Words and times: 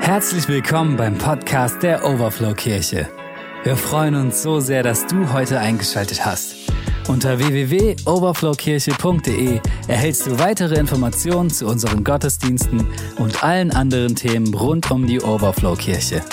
Herzlich 0.00 0.48
willkommen 0.48 0.96
beim 0.96 1.16
Podcast 1.18 1.82
der 1.82 2.02
Overflow 2.04 2.54
Kirche. 2.54 3.06
Wir 3.64 3.76
freuen 3.76 4.14
uns 4.14 4.42
so 4.42 4.58
sehr, 4.58 4.82
dass 4.82 5.06
du 5.06 5.30
heute 5.32 5.60
eingeschaltet 5.60 6.24
hast. 6.24 6.54
Unter 7.06 7.38
www.overflowkirche.de 7.38 9.60
erhältst 9.88 10.26
du 10.26 10.38
weitere 10.38 10.76
Informationen 10.76 11.50
zu 11.50 11.66
unseren 11.66 12.02
Gottesdiensten 12.02 12.86
und 13.18 13.44
allen 13.44 13.72
anderen 13.72 14.16
Themen 14.16 14.54
rund 14.54 14.90
um 14.90 15.06
die 15.06 15.20
Overflow 15.20 15.76
Kirche. 15.76 16.24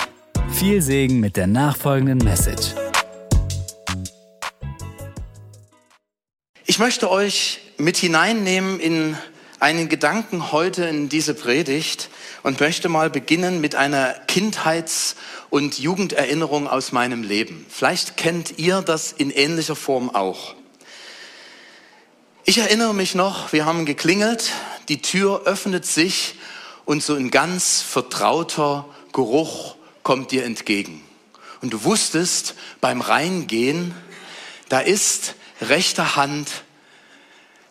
Viel 0.49 0.81
Segen 0.81 1.19
mit 1.19 1.35
der 1.35 1.47
nachfolgenden 1.47 2.19
Message. 2.19 2.73
Ich 6.65 6.79
möchte 6.79 7.11
euch 7.11 7.59
mit 7.77 7.97
hineinnehmen 7.97 8.79
in 8.79 9.17
einen 9.59 9.89
Gedanken 9.89 10.51
heute 10.51 10.85
in 10.85 11.09
diese 11.09 11.33
Predigt 11.33 12.09
und 12.47 12.61
möchte 12.61 12.87
mal 12.87 13.09
beginnen 13.09 13.59
mit 13.59 13.75
einer 13.75 14.13
Kindheits- 14.25 15.17
und 15.49 15.79
Jugenderinnerung 15.79 16.69
aus 16.69 16.93
meinem 16.93 17.23
Leben. 17.23 17.65
Vielleicht 17.67 18.15
kennt 18.15 18.57
ihr 18.57 18.81
das 18.81 19.11
in 19.11 19.31
ähnlicher 19.31 19.75
Form 19.75 20.09
auch. 20.09 20.55
Ich 22.45 22.59
erinnere 22.59 22.93
mich 22.93 23.15
noch, 23.15 23.51
wir 23.51 23.65
haben 23.65 23.85
geklingelt, 23.85 24.53
die 24.87 25.01
Tür 25.01 25.41
öffnet 25.43 25.85
sich 25.85 26.35
und 26.85 27.03
so 27.03 27.15
ein 27.15 27.31
ganz 27.31 27.81
vertrauter 27.81 28.85
Geruch 29.11 29.75
kommt 30.03 30.31
dir 30.31 30.45
entgegen. 30.45 31.03
Und 31.61 31.73
du 31.73 31.83
wusstest 31.83 32.55
beim 32.79 33.01
Reingehen, 33.01 33.93
da 34.69 34.79
ist 34.79 35.35
rechter 35.59 36.15
Hand 36.15 36.63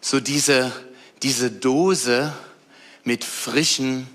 so 0.02 0.20
diese, 0.20 0.70
diese 1.22 1.50
Dose 1.50 2.34
mit 3.04 3.24
frischen 3.24 4.06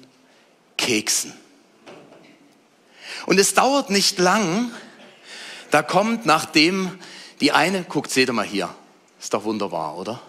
Keksen. 0.82 1.34
Und 3.26 3.40
es 3.40 3.54
dauert 3.54 3.90
nicht 3.90 4.20
lang, 4.20 4.72
da 5.70 5.84
kommt 5.84 6.26
nachdem 6.26 7.00
die 7.40 7.52
eine, 7.52 7.84
guckt, 7.84 8.12
seht 8.12 8.30
ihr 8.30 8.34
mal 8.34 8.46
hier, 8.46 8.70
ist 9.20 9.34
doch 9.34 9.44
wunderbar, 9.44 9.98
oder? 9.98 10.22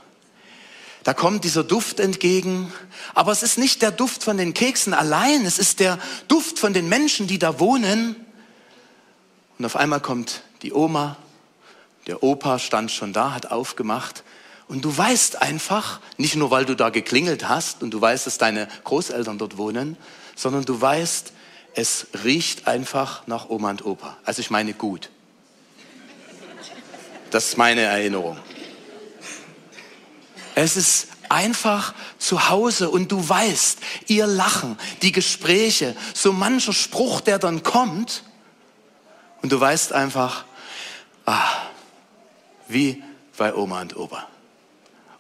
Da 1.05 1.15
kommt 1.15 1.43
dieser 1.43 1.65
Duft 1.65 1.99
entgegen, 1.99 2.73
aber 3.15 3.33
es 3.33 3.43
ist 3.43 3.59
nicht 3.59 3.83
der 3.83 3.91
Duft 3.91 4.23
von 4.23 4.37
den 4.37 4.55
Keksen 4.55 4.95
allein, 4.95 5.45
es 5.45 5.59
ist 5.59 5.81
der 5.81 5.99
Duft 6.29 6.61
von 6.61 6.73
den 6.73 6.89
Menschen, 6.89 7.27
die 7.27 7.41
da 7.41 7.59
wohnen. 7.59 8.15
Und 9.59 9.65
auf 9.65 9.75
einmal 9.75 10.01
kommt 10.01 10.43
die 10.63 10.73
Oma, 10.73 11.17
der 12.07 12.23
Opa 12.23 12.59
stand 12.59 12.93
schon 12.93 13.13
da, 13.13 13.33
hat 13.33 13.51
aufgemacht 13.51 14.23
und 14.69 14.85
du 14.85 14.97
weißt 14.97 15.43
einfach, 15.43 16.01
nicht 16.19 16.37
nur 16.37 16.51
weil 16.51 16.65
du 16.65 16.77
da 16.77 16.91
geklingelt 16.91 17.49
hast 17.49 17.83
und 17.83 17.91
du 17.91 18.01
weißt, 18.01 18.27
dass 18.27 18.39
deine 18.39 18.69
Großeltern 18.85 19.39
dort 19.39 19.57
wohnen, 19.57 19.97
sondern 20.35 20.65
du 20.65 20.81
weißt, 20.81 21.33
es 21.75 22.07
riecht 22.25 22.67
einfach 22.67 23.27
nach 23.27 23.49
Oma 23.49 23.71
und 23.71 23.85
Opa. 23.85 24.17
Also 24.25 24.41
ich 24.41 24.51
meine 24.51 24.75
gut. 24.75 25.11
Das 27.31 27.47
ist 27.47 27.57
meine 27.57 27.83
Erinnerung. 27.83 28.39
Es 30.55 30.77
ist 30.77 31.09
einfach 31.31 31.95
zu 32.19 32.51
Hause 32.51 32.91
und 32.91 33.11
du 33.11 33.27
weißt, 33.27 33.79
ihr 34.07 34.27
Lachen, 34.27 34.79
die 35.01 35.13
Gespräche, 35.13 35.97
so 36.13 36.33
mancher 36.33 36.75
Spruch, 36.75 37.23
der 37.23 37.39
dann 37.39 37.63
kommt 37.63 38.23
und 39.41 39.51
du 39.51 39.59
weißt 39.59 39.95
einfach, 39.95 40.45
ah, 41.25 41.49
wie 42.69 43.03
bei 43.37 43.55
Oma 43.55 43.81
und 43.81 43.97
Opa. 43.97 44.29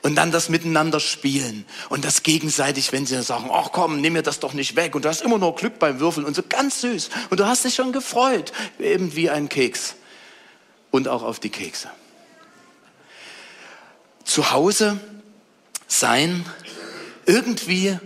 Und 0.03 0.17
dann 0.17 0.33
das 0.33 0.49
Miteinander 0.49 0.99
spielen 0.99 1.65
und 1.89 2.05
das 2.05 2.25
gegenseitig, 2.25 2.91
wenn 2.91 3.07
sie 3.07 3.23
sagen, 3.23 3.51
ach 3.53 3.71
komm, 3.71 4.01
nimm 4.01 4.15
mir 4.15 4.23
das 4.23 4.41
doch 4.41 4.53
nicht 4.53 4.75
weg. 4.75 4.97
Und 4.97 5.05
du 5.05 5.09
hast 5.09 5.23
immer 5.23 5.39
nur 5.39 5.55
Glück 5.55 5.79
beim 5.79 6.01
Würfeln 6.01 6.27
und 6.27 6.35
so 6.35 6.43
ganz 6.43 6.81
süß. 6.81 7.11
Und 7.31 7.39
du 7.39 7.47
hast 7.47 7.65
dich 7.65 7.77
schon 7.77 7.93
gefreut, 7.93 8.53
eben 8.81 9.15
wie 9.15 9.31
ein 9.31 9.49
Keks. 9.49 9.95
Und 10.91 11.07
auch 11.07 11.23
auf 11.23 11.39
die 11.39 11.51
Kekse. 11.51 11.89
Zu 14.25 14.51
Hause 14.51 14.99
sein, 15.87 16.45
irgendwie 17.25 17.97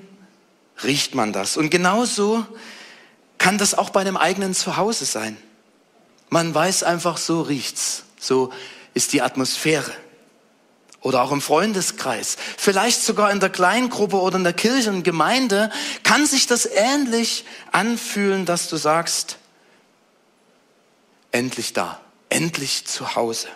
riecht 0.84 1.14
man 1.14 1.32
das. 1.32 1.56
Und 1.56 1.70
genauso 1.70 2.44
kann 3.38 3.56
das 3.56 3.72
auch 3.72 3.88
bei 3.88 4.02
einem 4.02 4.18
eigenen 4.18 4.54
Zuhause 4.54 5.06
sein. 5.06 5.38
Man 6.28 6.54
weiß 6.54 6.82
einfach, 6.82 7.16
so 7.16 7.40
riecht's. 7.40 8.04
So 8.20 8.52
ist 8.92 9.14
die 9.14 9.22
Atmosphäre 9.22 9.92
oder 11.06 11.22
auch 11.22 11.30
im 11.30 11.40
Freundeskreis, 11.40 12.36
vielleicht 12.58 13.00
sogar 13.00 13.30
in 13.30 13.38
der 13.38 13.48
Kleingruppe 13.48 14.16
oder 14.16 14.38
in 14.38 14.42
der 14.42 14.52
Kirche 14.52 14.90
und 14.90 15.04
Gemeinde, 15.04 15.70
kann 16.02 16.26
sich 16.26 16.48
das 16.48 16.66
ähnlich 16.66 17.44
anfühlen, 17.70 18.44
dass 18.44 18.68
du 18.68 18.76
sagst, 18.76 19.38
endlich 21.30 21.72
da, 21.72 22.00
endlich 22.28 22.86
zu 22.86 23.14
Hause. 23.14 23.46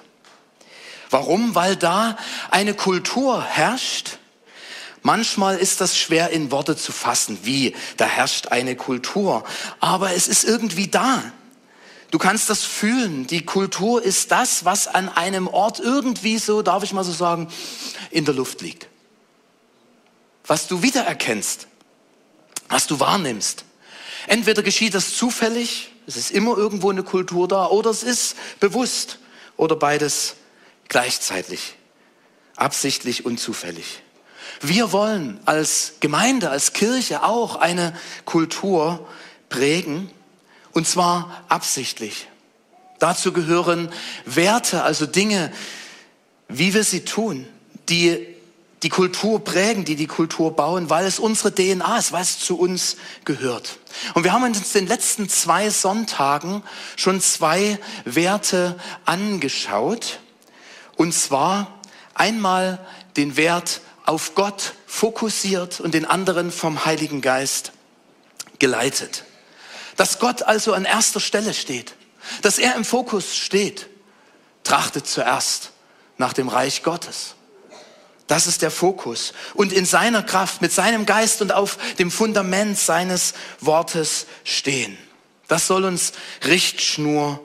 Warum? 1.11 1.57
Weil 1.57 1.75
da 1.75 2.17
eine 2.53 2.73
Kultur 2.73 3.43
herrscht. 3.43 4.19
Manchmal 5.03 5.57
ist 5.57 5.81
das 5.81 5.99
schwer 5.99 6.31
in 6.31 6.53
Worte 6.53 6.77
zu 6.77 6.93
fassen, 6.93 7.41
wie 7.43 7.75
da 7.97 8.05
herrscht 8.05 8.47
eine 8.49 8.77
Kultur, 8.77 9.43
aber 9.81 10.15
es 10.15 10.29
ist 10.29 10.45
irgendwie 10.45 10.87
da. 10.87 11.25
Du 12.11 12.19
kannst 12.19 12.51
das 12.51 12.65
fühlen. 12.65 13.27
Die 13.27 13.45
Kultur 13.45 14.03
ist 14.03 14.33
das, 14.33 14.65
was 14.65 14.89
an 14.89 15.09
einem 15.09 15.47
Ort 15.47 15.79
irgendwie 15.79 16.39
so, 16.39 16.63
darf 16.63 16.83
ich 16.83 16.93
mal 16.93 17.05
so 17.05 17.13
sagen, 17.13 17.49
in 18.11 18.25
der 18.25 18.35
Luft 18.35 18.61
liegt. 18.63 18.89
Was 20.45 20.67
du 20.67 20.83
wiedererkennst, 20.83 21.69
was 22.69 22.87
du 22.87 22.99
wahrnimmst. 22.99 23.65
Entweder 24.27 24.63
geschieht 24.63 24.95
das 24.95 25.17
zufällig, 25.17 25.93
es 26.07 26.17
ist 26.17 26.33
immer 26.33 26.57
irgendwo 26.57 26.91
eine 26.91 27.05
Kultur 27.05 27.47
da, 27.47 27.67
oder 27.67 27.91
es 27.91 28.03
ist 28.03 28.37
bewusst 28.59 29.19
oder 29.57 29.77
beides 29.77 30.35
gleichzeitig, 30.89 31.75
absichtlich 32.57 33.25
und 33.25 33.39
zufällig. 33.39 34.03
Wir 34.61 34.91
wollen 34.93 35.41
als 35.45 35.95
Gemeinde, 36.01 36.51
als 36.51 36.73
Kirche 36.73 37.23
auch 37.23 37.57
eine 37.57 37.97
Kultur 38.25 39.07
prägen 39.49 40.11
und 40.73 40.87
zwar 40.87 41.45
absichtlich. 41.49 42.29
Dazu 42.99 43.33
gehören 43.33 43.91
Werte, 44.27 44.83
also 44.83 45.07
Dinge, 45.07 45.53
wie 46.49 46.75
wir 46.75 46.85
sie 46.85 47.05
tun, 47.05 47.47
die 47.89 48.27
die 48.83 48.89
Kultur 48.89 49.45
prägen, 49.45 49.85
die 49.85 49.97
die 49.97 50.07
Kultur 50.07 50.57
bauen, 50.57 50.89
weil 50.89 51.05
es 51.05 51.19
unsere 51.19 51.55
DNA 51.55 51.99
ist, 51.99 52.13
weil 52.13 52.23
es 52.23 52.39
zu 52.39 52.59
uns 52.59 52.97
gehört. 53.25 53.79
Und 54.15 54.25
wir 54.25 54.33
haben 54.33 54.43
uns 54.43 54.75
in 54.75 54.85
den 54.85 54.89
letzten 54.89 55.29
zwei 55.29 55.69
Sonntagen 55.69 56.63
schon 56.97 57.21
zwei 57.21 57.79
Werte 58.05 58.79
angeschaut. 59.05 60.21
Und 60.97 61.13
zwar 61.13 61.81
einmal 62.15 62.79
den 63.17 63.37
Wert 63.37 63.83
auf 64.07 64.35
Gott 64.35 64.75
fokussiert 64.87 65.81
und 65.81 65.93
den 65.93 66.07
anderen 66.07 66.51
vom 66.51 66.85
Heiligen 66.85 67.21
Geist 67.21 67.73
geleitet. 68.59 69.25
Dass 70.01 70.19
Gott 70.19 70.45
also 70.45 70.73
an 70.73 70.87
erster 70.87 71.21
Stelle 71.21 71.53
steht, 71.53 71.95
dass 72.41 72.59
er 72.59 72.75
im 72.75 72.87
Fokus 72.87 73.37
steht. 73.37 73.87
Trachtet 74.65 75.07
zuerst 75.07 75.73
nach 76.17 76.33
dem 76.33 76.49
Reich 76.49 76.83
Gottes. 76.83 77.35
Das 78.27 78.47
ist 78.47 78.63
der 78.63 78.71
Fokus. 78.71 79.35
Und 79.53 79.75
in 79.75 79.85
seiner 79.85 80.23
Kraft, 80.23 80.63
mit 80.63 80.73
seinem 80.73 81.05
Geist 81.05 81.43
und 81.43 81.53
auf 81.53 81.77
dem 81.99 82.11
Fundament 82.11 82.79
seines 82.79 83.35
Wortes 83.61 84.25
stehen. 84.43 84.97
Das 85.49 85.67
soll 85.67 85.85
uns 85.85 86.13
Richtschnur 86.47 87.39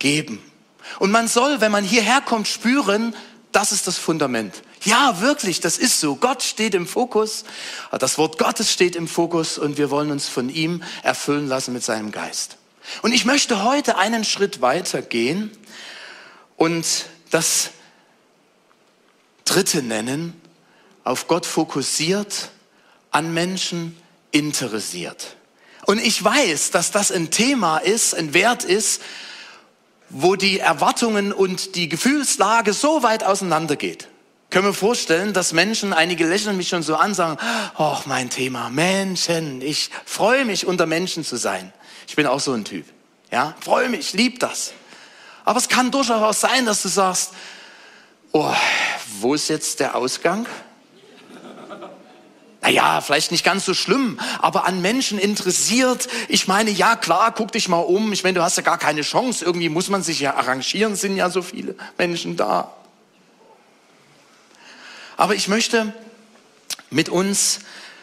geben. 0.00 0.42
Und 0.98 1.12
man 1.12 1.28
soll, 1.28 1.60
wenn 1.60 1.70
man 1.70 1.84
hierher 1.84 2.20
kommt, 2.20 2.48
spüren, 2.48 3.14
das 3.52 3.70
ist 3.70 3.86
das 3.86 3.96
Fundament. 3.96 4.64
Ja, 4.84 5.20
wirklich, 5.20 5.60
das 5.60 5.78
ist 5.78 6.00
so. 6.00 6.16
Gott 6.16 6.42
steht 6.42 6.74
im 6.74 6.86
Fokus. 6.86 7.44
Das 7.96 8.18
Wort 8.18 8.38
Gottes 8.38 8.72
steht 8.72 8.96
im 8.96 9.06
Fokus 9.06 9.58
und 9.58 9.78
wir 9.78 9.90
wollen 9.90 10.10
uns 10.10 10.28
von 10.28 10.48
ihm 10.48 10.82
erfüllen 11.02 11.46
lassen 11.46 11.72
mit 11.72 11.84
seinem 11.84 12.10
Geist. 12.10 12.56
Und 13.02 13.12
ich 13.12 13.24
möchte 13.24 13.62
heute 13.62 13.96
einen 13.96 14.24
Schritt 14.24 14.60
weiter 14.60 15.00
gehen 15.02 15.50
und 16.56 17.06
das 17.30 17.70
dritte 19.44 19.82
nennen, 19.82 20.40
auf 21.04 21.28
Gott 21.28 21.46
fokussiert, 21.46 22.50
an 23.10 23.32
Menschen 23.32 23.96
interessiert. 24.32 25.36
Und 25.86 25.98
ich 25.98 26.22
weiß, 26.22 26.70
dass 26.70 26.90
das 26.90 27.12
ein 27.12 27.30
Thema 27.30 27.78
ist, 27.78 28.14
ein 28.14 28.34
Wert 28.34 28.64
ist, 28.64 29.02
wo 30.08 30.36
die 30.36 30.58
Erwartungen 30.58 31.32
und 31.32 31.74
die 31.74 31.88
Gefühlslage 31.88 32.72
so 32.72 33.02
weit 33.02 33.24
auseinandergeht. 33.24 34.08
Können 34.52 34.66
wir 34.66 34.74
vorstellen, 34.74 35.32
dass 35.32 35.54
Menschen, 35.54 35.94
einige 35.94 36.26
lächeln 36.26 36.58
mich 36.58 36.68
schon 36.68 36.82
so 36.82 36.96
an, 36.96 37.14
sagen, 37.14 37.38
oh, 37.78 37.96
mein 38.04 38.28
Thema, 38.28 38.68
Menschen, 38.68 39.62
ich 39.62 39.88
freue 40.04 40.44
mich, 40.44 40.66
unter 40.66 40.84
Menschen 40.84 41.24
zu 41.24 41.36
sein. 41.36 41.72
Ich 42.06 42.16
bin 42.16 42.26
auch 42.26 42.38
so 42.38 42.52
ein 42.52 42.66
Typ. 42.66 42.84
Ja, 43.30 43.54
freue 43.60 43.88
mich, 43.88 44.12
lieb 44.12 44.40
das. 44.40 44.74
Aber 45.46 45.58
es 45.58 45.70
kann 45.70 45.90
durchaus 45.90 46.42
sein, 46.42 46.66
dass 46.66 46.82
du 46.82 46.88
sagst, 46.88 47.32
oh, 48.32 48.52
wo 49.20 49.32
ist 49.32 49.48
jetzt 49.48 49.80
der 49.80 49.94
Ausgang? 49.94 50.44
Na 52.60 52.68
naja, 52.68 53.00
vielleicht 53.00 53.32
nicht 53.32 53.46
ganz 53.46 53.64
so 53.64 53.72
schlimm, 53.72 54.20
aber 54.38 54.66
an 54.66 54.82
Menschen 54.82 55.18
interessiert. 55.18 56.08
Ich 56.28 56.46
meine, 56.46 56.70
ja 56.70 56.96
klar, 56.96 57.32
guck 57.34 57.52
dich 57.52 57.70
mal 57.70 57.78
um. 57.78 58.12
Ich 58.12 58.22
meine, 58.22 58.34
du 58.34 58.42
hast 58.44 58.58
ja 58.58 58.62
gar 58.62 58.76
keine 58.76 59.00
Chance. 59.00 59.46
Irgendwie 59.46 59.70
muss 59.70 59.88
man 59.88 60.02
sich 60.02 60.20
ja 60.20 60.34
arrangieren, 60.34 60.94
sind 60.94 61.16
ja 61.16 61.30
so 61.30 61.40
viele 61.40 61.74
Menschen 61.96 62.36
da. 62.36 62.70
Aber 65.22 65.36
ich 65.36 65.46
möchte 65.46 65.94
mit 66.90 67.08
uns 67.08 67.60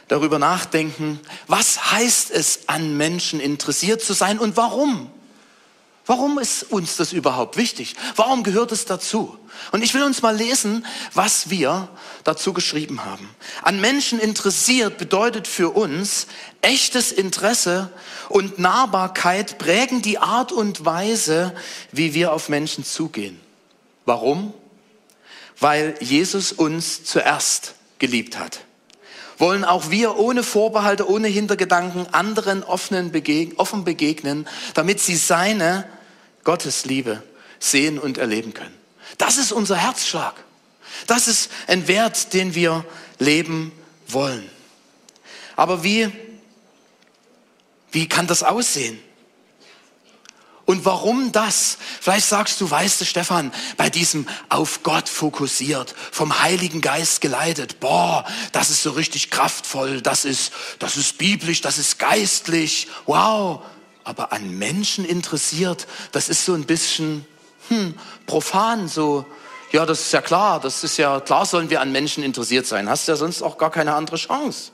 darüber 0.08 0.40
nachdenken, 0.40 1.20
was 1.48 1.92
heißt 1.92 2.32
es, 2.32 2.70
an 2.70 2.96
Menschen 2.96 3.42
interessiert 3.42 4.02
zu 4.02 4.14
sein 4.14 4.40
und 4.40 4.56
warum? 4.56 5.12
Warum 6.06 6.40
ist 6.40 6.64
uns 6.72 6.96
das 6.96 7.12
überhaupt 7.12 7.58
wichtig? 7.58 7.98
Warum 8.16 8.44
gehört 8.44 8.72
es 8.72 8.86
dazu? 8.86 9.38
Und 9.74 9.84
ich 9.84 9.94
will 9.94 10.04
uns 10.04 10.22
mal 10.22 10.34
lesen, 10.34 10.86
was 11.14 11.50
wir 11.50 11.90
dazu 12.24 12.54
geschrieben 12.54 13.04
haben. 13.04 13.30
An 13.64 13.82
Menschen 13.82 14.18
interessiert 14.18 14.98
bedeutet 14.98 15.46
für 15.46 15.72
uns, 15.76 16.26
echtes 16.62 17.12
Interesse 17.12 17.92
und 18.30 18.60
Nahbarkeit 18.60 19.58
prägen 19.58 20.02
die 20.02 20.20
Art 20.20 20.54
und 20.54 20.86
Weise, 20.86 21.54
wie 21.92 22.14
wir 22.14 22.32
auf 22.32 22.48
Menschen 22.48 22.86
zugehen. 22.86 23.42
Warum? 24.06 24.54
Weil 25.60 25.96
Jesus 26.00 26.52
uns 26.52 27.04
zuerst 27.04 27.76
geliebt 28.00 28.38
hat 28.38 28.62
wollen 29.40 29.64
auch 29.64 29.90
wir 29.90 30.18
ohne 30.18 30.44
Vorbehalte, 30.44 31.10
ohne 31.10 31.30
Hintergedanken 31.30 32.14
anderen 32.14 32.62
offenen 32.64 33.12
begegnen, 33.12 33.58
offen 33.58 33.86
begegnen, 33.86 34.48
damit 34.74 35.00
sie 35.00 35.16
seine 35.16 35.88
Gottes 36.44 36.86
Liebe 36.86 37.24
sehen 37.58 37.98
und 37.98 38.18
erleben 38.18 38.54
können. 38.54 38.76
Das 39.18 39.38
ist 39.38 39.52
unser 39.52 39.78
Herzschlag. 39.78 40.36
Das 41.08 41.28
ist 41.28 41.50
ein 41.68 41.88
Wert, 41.88 42.34
den 42.34 42.54
wir 42.54 42.86
leben 43.18 43.72
wollen. 44.08 44.50
Aber 45.56 45.84
wie, 45.84 46.12
wie 47.92 48.08
kann 48.08 48.28
das 48.28 48.44
aussehen? 48.44 49.00
Und 50.70 50.86
warum 50.86 51.32
das? 51.32 51.80
Vielleicht 52.00 52.28
sagst 52.28 52.62
du, 52.62 52.70
weißt 52.70 53.02
du, 53.02 53.06
Stefan, 53.06 53.52
bei 53.76 53.90
diesem 53.90 54.28
auf 54.50 54.84
Gott 54.84 55.10
fokussiert, 55.10 55.96
vom 56.12 56.44
Heiligen 56.44 56.80
Geist 56.80 57.22
geleitet, 57.22 57.80
boah, 57.80 58.24
das 58.52 58.70
ist 58.70 58.84
so 58.84 58.92
richtig 58.92 59.32
kraftvoll, 59.32 60.04
das 60.04 60.26
ist, 60.26 60.52
das 60.78 60.96
ist 60.96 61.18
biblisch, 61.18 61.62
das 61.62 61.80
ist 61.80 61.98
geistlich, 61.98 62.88
wow. 63.08 63.64
Aber 64.04 64.32
an 64.32 64.60
Menschen 64.60 65.06
interessiert, 65.06 65.88
das 66.12 66.30
ist 66.30 66.46
so 66.46 66.54
ein 66.54 66.66
bisschen, 66.66 67.26
hm, 67.70 67.96
profan, 68.28 68.88
so, 68.88 69.26
ja, 69.72 69.88
das 69.88 70.02
ist 70.02 70.14
ja 70.14 70.22
klar, 70.22 70.60
das 70.60 70.84
ist 70.84 70.98
ja, 70.98 71.20
klar 71.20 71.48
sollen 71.48 71.72
wir 71.72 71.82
an 71.82 71.92
Menschen 71.92 72.24
interessiert 72.24 72.68
sein. 72.68 72.88
Hast 72.88 73.08
ja 73.08 73.16
sonst 73.16 73.42
auch 73.42 73.58
gar 73.58 73.72
keine 73.72 73.96
andere 73.96 74.18
Chance. 74.18 74.70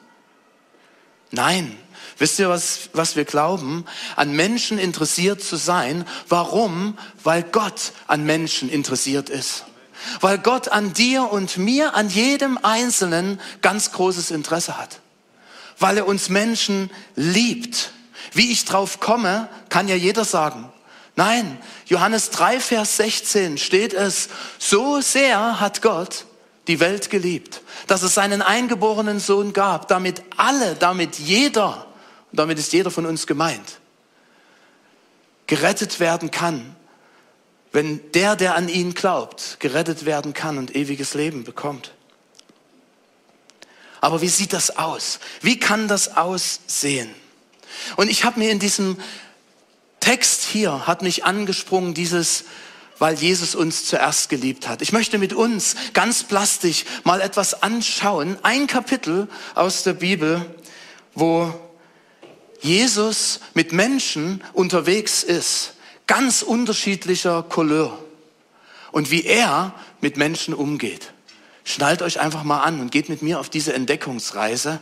Nein, 1.32 1.78
Wisst 2.18 2.40
ihr, 2.40 2.50
was, 2.50 2.90
was 2.94 3.16
wir 3.16 3.26
glauben? 3.26 3.86
An 4.16 4.32
Menschen 4.34 4.80
interessiert 4.80 5.44
zu 5.44 5.58
sein. 5.58 6.06
Warum? 6.30 6.98
Weil 7.24 7.44
Gott 7.44 7.92
an 8.08 8.26
Menschen 8.26 8.70
interessiert 8.70 9.30
ist. 9.30 9.66
Weil 10.22 10.38
Gott 10.38 10.70
an 10.70 10.94
dir 10.94 11.32
und 11.32 11.58
mir, 11.58 11.96
an 11.96 12.10
jedem 12.10 12.58
Einzelnen 12.58 13.40
ganz 13.62 13.92
großes 13.92 14.32
Interesse 14.32 14.78
hat. 14.78 15.02
Weil 15.78 15.98
er 15.98 16.08
uns 16.08 16.30
Menschen 16.30 16.90
liebt. 17.16 17.92
Wie 18.32 18.52
ich 18.52 18.66
drauf 18.66 19.00
komme, 19.00 19.50
kann 19.70 19.88
ja 19.88 19.96
jeder 19.96 20.24
sagen. 20.24 20.72
Nein, 21.18 21.58
Johannes 21.86 22.30
3, 22.32 22.60
Vers 22.60 22.98
16 22.98 23.58
steht 23.58 23.94
es, 23.94 24.30
so 24.60 25.00
sehr 25.02 25.60
hat 25.60 25.82
Gott 25.82 26.26
die 26.68 26.80
Welt 26.80 27.10
geliebt, 27.10 27.62
dass 27.88 28.04
es 28.04 28.16
seinen 28.16 28.42
eingeborenen 28.42 29.20
Sohn 29.20 29.54
gab, 29.54 29.88
damit 29.88 30.24
alle, 30.36 30.76
damit 30.76 31.18
jeder, 31.20 31.86
und 32.36 32.40
damit 32.40 32.60
ist 32.60 32.74
jeder 32.74 32.92
von 32.92 33.06
uns 33.06 33.28
gemeint, 33.28 33.80
gerettet 35.48 36.02
werden 36.02 36.32
kann, 36.32 36.76
wenn 37.72 38.12
der, 38.12 38.36
der 38.36 38.56
an 38.56 38.68
ihn 38.68 38.94
glaubt, 38.94 39.56
gerettet 39.62 40.04
werden 40.04 40.34
kann 40.34 40.58
und 40.58 40.76
ewiges 40.76 41.14
Leben 41.14 41.46
bekommt. 41.46 41.94
Aber 44.02 44.22
wie 44.22 44.28
sieht 44.28 44.52
das 44.52 44.76
aus? 44.76 45.22
Wie 45.40 45.62
kann 45.62 45.88
das 45.88 46.18
aussehen? 46.18 47.10
Und 47.96 48.12
ich 48.12 48.26
habe 48.26 48.38
mir 48.38 48.52
in 48.52 48.60
diesem 48.60 48.98
Text 50.02 50.44
hier, 50.44 50.88
hat 50.88 51.04
mich 51.04 51.24
angesprungen, 51.24 51.94
dieses, 51.94 52.44
weil 53.00 53.16
Jesus 53.16 53.56
uns 53.56 53.86
zuerst 53.86 54.28
geliebt 54.28 54.68
hat. 54.68 54.82
Ich 54.82 54.92
möchte 54.92 55.20
mit 55.20 55.32
uns 55.32 55.78
ganz 55.94 56.26
plastisch 56.26 56.84
mal 57.06 57.22
etwas 57.22 57.64
anschauen, 57.64 58.38
ein 58.44 58.68
Kapitel 58.68 59.30
aus 59.54 59.84
der 59.84 59.94
Bibel, 59.94 60.46
wo 61.14 61.54
Jesus 62.66 63.40
mit 63.54 63.72
Menschen 63.72 64.44
unterwegs 64.54 65.24
ist, 65.24 65.74
ganz 66.08 66.42
unterschiedlicher 66.42 67.44
Couleur 67.44 67.98
und 68.92 69.12
wie 69.12 69.24
er 69.24 69.74
mit 70.02 70.18
Menschen 70.18 70.54
umgeht. 70.54 71.14
Schnallt 71.64 72.02
euch 72.02 72.20
einfach 72.20 72.44
mal 72.44 72.62
an 72.62 72.80
und 72.80 72.92
geht 72.92 73.10
mit 73.10 73.22
mir 73.22 73.40
auf 73.40 73.50
diese 73.50 73.74
Entdeckungsreise. 73.74 74.80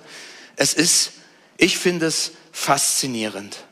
Es 0.55 0.73
ist, 0.73 1.13
ich 1.57 1.77
finde 1.77 2.07
es 2.07 2.31
faszinierend. 2.51 3.65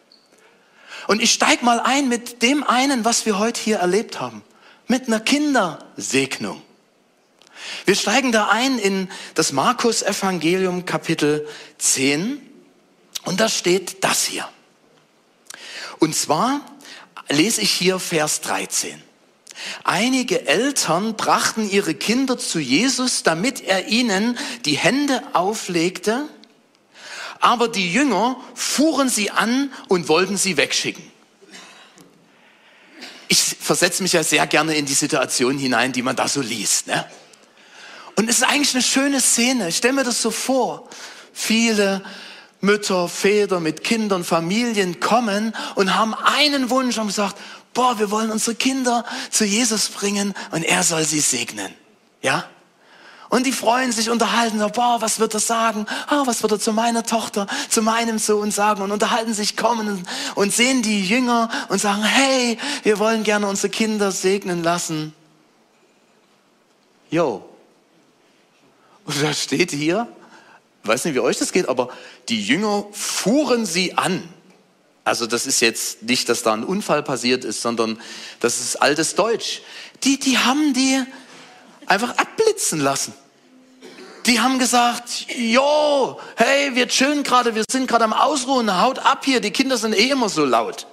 Und 1.07 1.21
ich 1.21 1.31
steige 1.31 1.65
mal 1.65 1.79
ein 1.79 2.09
mit 2.09 2.41
dem 2.41 2.63
einen, 2.63 3.05
was 3.05 3.25
wir 3.25 3.39
heute 3.39 3.59
hier 3.59 3.77
erlebt 3.77 4.19
haben, 4.19 4.43
mit 4.87 5.07
einer 5.07 5.19
Kindersegnung. 5.19 6.61
Wir 7.85 7.95
steigen 7.95 8.31
da 8.31 8.49
ein 8.49 8.77
in 8.77 9.09
das 9.35 9.51
Markus 9.51 10.01
Evangelium 10.01 10.85
Kapitel 10.85 11.47
10 11.77 12.41
und 13.25 13.39
da 13.39 13.49
steht 13.49 14.03
das 14.03 14.25
hier. 14.25 14.47
Und 15.99 16.15
zwar 16.15 16.61
lese 17.29 17.61
ich 17.61 17.71
hier 17.71 17.99
Vers 17.99 18.41
13. 18.41 19.01
Einige 19.83 20.47
Eltern 20.47 21.15
brachten 21.15 21.69
ihre 21.69 21.93
Kinder 21.93 22.37
zu 22.37 22.59
Jesus, 22.59 23.23
damit 23.23 23.61
er 23.61 23.87
ihnen 23.87 24.37
die 24.65 24.77
Hände 24.77 25.21
auflegte, 25.33 26.27
aber 27.39 27.67
die 27.67 27.91
Jünger 27.91 28.37
fuhren 28.53 29.09
sie 29.09 29.31
an 29.31 29.71
und 29.87 30.07
wollten 30.07 30.37
sie 30.37 30.57
wegschicken. 30.57 31.03
Ich 33.27 33.39
versetze 33.59 34.03
mich 34.03 34.13
ja 34.13 34.23
sehr 34.23 34.45
gerne 34.45 34.75
in 34.75 34.85
die 34.85 34.93
Situation 34.93 35.57
hinein, 35.57 35.91
die 35.91 36.01
man 36.01 36.15
da 36.15 36.27
so 36.27 36.41
liest. 36.41 36.87
Ne? 36.87 37.05
Und 38.15 38.29
es 38.29 38.37
ist 38.37 38.43
eigentlich 38.43 38.73
eine 38.73 38.83
schöne 38.83 39.21
Szene. 39.21 39.69
Ich 39.69 39.77
stelle 39.77 39.93
mir 39.93 40.03
das 40.03 40.21
so 40.21 40.31
vor. 40.31 40.89
Viele 41.33 42.03
Mütter, 42.61 43.07
Väter 43.07 43.59
mit 43.59 43.83
Kindern, 43.83 44.23
Familien 44.23 44.99
kommen 44.99 45.53
und 45.75 45.95
haben 45.95 46.13
einen 46.13 46.69
Wunsch 46.69 46.97
und 46.97 47.07
gesagt, 47.07 47.37
boah, 47.73 47.99
wir 47.99 48.11
wollen 48.11 48.31
unsere 48.31 48.55
Kinder 48.55 49.03
zu 49.29 49.45
Jesus 49.45 49.89
bringen 49.89 50.33
und 50.51 50.63
er 50.63 50.83
soll 50.83 51.03
sie 51.03 51.19
segnen. 51.19 51.73
Ja? 52.21 52.45
Und 53.29 53.45
die 53.45 53.53
freuen 53.53 53.93
sich, 53.93 54.09
unterhalten, 54.09 54.59
boah, 54.73 54.97
was 54.99 55.19
wird 55.19 55.33
er 55.33 55.39
sagen? 55.39 55.85
Oh, 56.11 56.27
was 56.27 56.43
wird 56.43 56.51
er 56.51 56.59
zu 56.59 56.73
meiner 56.73 57.03
Tochter, 57.03 57.47
zu 57.69 57.81
meinem 57.81 58.19
Sohn 58.19 58.51
sagen? 58.51 58.81
Und 58.81 58.91
unterhalten 58.91 59.33
sich, 59.33 59.55
kommen 59.55 60.05
und 60.35 60.53
sehen 60.53 60.81
die 60.81 61.05
Jünger 61.05 61.49
und 61.69 61.79
sagen, 61.79 62.03
hey, 62.03 62.57
wir 62.83 62.99
wollen 62.99 63.23
gerne 63.23 63.47
unsere 63.47 63.69
Kinder 63.69 64.11
segnen 64.11 64.63
lassen. 64.63 65.13
Jo. 67.09 67.45
Und 69.05 69.23
da 69.23 69.33
steht 69.33 69.71
hier, 69.71 70.09
weiß 70.83 71.05
nicht, 71.05 71.15
wie 71.15 71.19
euch 71.19 71.37
das 71.37 71.51
geht, 71.51 71.69
aber 71.69 71.89
die 72.29 72.41
Jünger 72.41 72.85
fuhren 72.91 73.65
sie 73.65 73.97
an. 73.97 74.27
Also 75.03 75.25
das 75.25 75.47
ist 75.47 75.59
jetzt 75.61 76.03
nicht, 76.03 76.29
dass 76.29 76.43
da 76.43 76.53
ein 76.53 76.63
Unfall 76.63 77.03
passiert 77.03 77.43
ist, 77.43 77.61
sondern 77.61 77.99
das 78.39 78.59
ist 78.59 78.75
altes 78.77 79.15
Deutsch. 79.15 79.61
Die, 80.03 80.19
die 80.19 80.37
haben 80.37 80.73
die 80.73 81.03
einfach 81.87 82.17
abblitzen 82.17 82.79
lassen. 82.79 83.13
Die 84.27 84.39
haben 84.39 84.59
gesagt, 84.59 85.25
jo, 85.35 86.19
hey, 86.35 86.75
wir 86.75 86.87
chillen 86.87 87.23
gerade, 87.23 87.55
wir 87.55 87.63
sind 87.69 87.87
gerade 87.87 88.03
am 88.03 88.13
Ausruhen, 88.13 88.81
haut 88.81 88.99
ab 88.99 89.25
hier, 89.25 89.39
die 89.39 89.49
Kinder 89.49 89.77
sind 89.77 89.95
eh 89.95 90.09
immer 90.09 90.29
so 90.29 90.45
laut. 90.45 90.85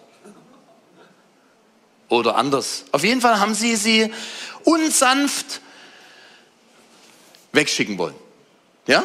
Oder 2.08 2.36
anders. 2.36 2.84
Auf 2.92 3.04
jeden 3.04 3.20
Fall 3.20 3.38
haben 3.38 3.54
sie 3.54 3.76
sie 3.76 4.10
unsanft 4.64 5.60
wegschicken 7.52 7.98
wollen. 7.98 8.14
Ja? 8.86 9.04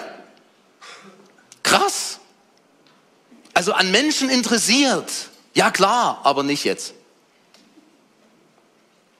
Krass. 1.73 2.19
Also 3.55 3.73
an 3.73 3.89
Menschen 3.89 4.29
interessiert. 4.29 5.11
Ja 5.55 5.71
klar, 5.71 6.21
aber 6.23 6.43
nicht 6.43 6.65
jetzt. 6.65 6.93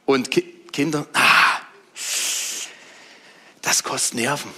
Und 0.06 0.30
Ki 0.30 0.44
Kinder, 0.72 1.08
ah, 1.14 1.60
das 3.62 3.84
kostet 3.84 4.16
Nerven. 4.16 4.52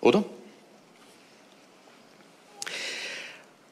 Oder? 0.00 0.24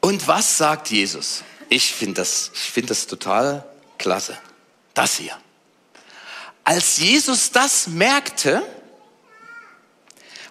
Und 0.01 0.27
was 0.29 0.59
sagt 0.59 0.91
Jesus? 0.91 1.43
Ich 1.69 1.93
finde 1.93 2.15
das, 2.15 2.53
ich 2.55 2.71
finde 2.71 2.89
das 2.89 3.07
total 3.09 3.65
klasse. 3.97 4.39
Das 4.95 5.17
hier. 5.17 5.37
Als 6.65 6.99
Jesus 6.99 7.51
das 7.51 7.89
merkte, 7.89 8.63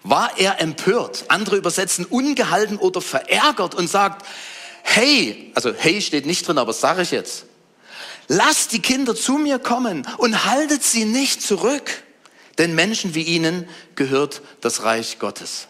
war 0.09 0.37
er 0.37 0.61
empört. 0.61 1.25
Andere 1.27 1.57
übersetzen 1.57 2.05
ungehalten 2.05 2.77
oder 2.77 3.01
verärgert 3.01 3.75
und 3.75 3.89
sagt, 3.89 4.25
hey, 4.83 5.51
also 5.55 5.73
hey 5.73 6.01
steht 6.01 6.25
nicht 6.25 6.47
drin, 6.47 6.57
aber 6.57 6.73
sage 6.73 7.01
ich 7.01 7.11
jetzt. 7.11 7.45
Lasst 8.27 8.73
die 8.73 8.81
Kinder 8.81 9.15
zu 9.15 9.37
mir 9.37 9.59
kommen 9.59 10.07
und 10.17 10.45
haltet 10.45 10.83
sie 10.83 11.05
nicht 11.05 11.41
zurück, 11.41 12.03
denn 12.57 12.75
Menschen 12.75 13.15
wie 13.15 13.23
ihnen 13.23 13.67
gehört 13.95 14.41
das 14.61 14.83
Reich 14.83 15.19
Gottes. 15.19 15.67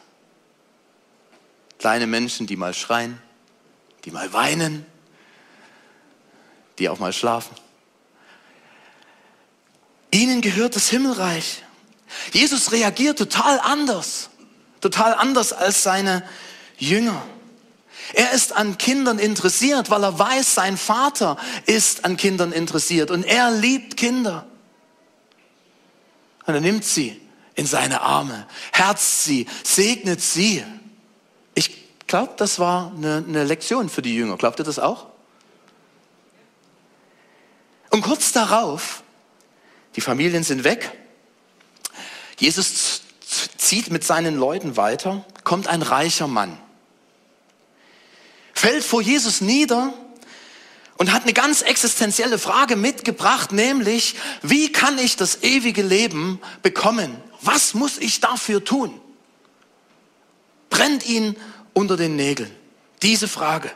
Kleine 1.79 2.08
Menschen, 2.08 2.48
die 2.48 2.56
mal 2.56 2.74
schreien, 2.74 3.22
die 4.06 4.12
mal 4.12 4.34
weinen, 4.34 4.86
die 6.79 6.89
auch 6.89 7.00
mal 7.00 7.13
schlafen. 7.13 7.56
Ihnen 10.12 10.41
gehört 10.41 10.75
das 10.75 10.89
Himmelreich. 10.89 11.63
Jesus 12.32 12.72
reagiert 12.72 13.18
total 13.18 13.60
anders, 13.60 14.30
total 14.82 15.14
anders 15.14 15.54
als 15.54 15.84
seine 15.84 16.24
Jünger. 16.78 17.22
Er 18.14 18.32
ist 18.32 18.56
an 18.56 18.78
Kindern 18.78 19.20
interessiert, 19.20 19.90
weil 19.90 20.04
er 20.04 20.18
weiß, 20.18 20.56
sein 20.56 20.78
Vater 20.78 21.38
ist 21.66 22.06
an 22.06 22.16
Kindern 22.16 22.52
interessiert 22.52 23.12
und 23.12 23.24
er 23.24 23.52
liebt 23.52 23.98
Kinder. 23.98 24.46
Und 26.46 26.54
er 26.54 26.62
nimmt 26.62 26.86
sie 26.86 27.20
in 27.56 27.66
seine 27.66 28.02
Arme, 28.02 28.48
herzt 28.72 29.26
sie, 29.26 29.48
segnet 29.64 30.22
sie. 30.22 30.64
Ich 31.56 32.08
glaube, 32.08 32.34
das 32.38 32.60
war 32.60 32.94
eine, 32.96 33.26
eine 33.28 33.44
Lektion 33.44 33.90
für 33.90 34.02
die 34.02 34.16
Jünger. 34.16 34.38
Glaubt 34.38 34.60
ihr 34.60 34.66
das 34.66 34.80
auch? 34.80 35.08
Und 37.90 38.02
kurz 38.02 38.32
darauf, 38.32 39.04
die 39.96 40.02
Familien 40.02 40.44
sind 40.44 40.64
weg, 40.64 40.92
Jesus 42.39 43.01
zieht 43.58 43.89
mit 43.89 44.03
seinen 44.03 44.38
Leuten 44.38 44.77
weiter, 44.77 45.25
kommt 45.44 45.67
ein 45.67 45.82
reicher 45.82 46.27
Mann, 46.27 46.58
fällt 48.53 48.84
vor 48.84 49.01
Jesus 49.01 49.41
nieder 49.41 49.94
und 50.98 51.12
hat 51.13 51.24
eine 51.24 51.34
ganz 51.34 51.62
existenzielle 51.62 52.39
Frage 52.39 52.75
mitgebracht, 52.75 53.51
nämlich, 53.51 54.15
wie 54.41 54.72
kann 54.72 54.98
ich 54.98 55.15
das 55.15 55.44
ewige 55.44 55.84
Leben 55.84 56.39
bekommen? 56.63 57.15
Was 57.41 57.74
muss 57.74 57.98
ich 57.98 58.20
dafür 58.20 58.63
tun? 58.63 59.00
Brennt 60.70 61.06
ihn 61.06 61.36
unter 61.74 61.98
den 61.98 62.15
Nägeln. 62.15 62.51
Diese 63.03 63.27
Frage. 63.27 63.72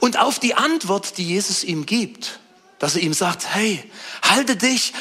Und 0.00 0.18
auf 0.18 0.38
die 0.38 0.54
Antwort, 0.54 1.18
die 1.18 1.26
Jesus 1.26 1.62
ihm 1.62 1.84
gibt, 1.84 2.40
dass 2.78 2.96
er 2.96 3.02
ihm 3.02 3.12
sagt, 3.12 3.46
hey, 3.54 3.90
halte 4.22 4.56
dich 4.56 4.94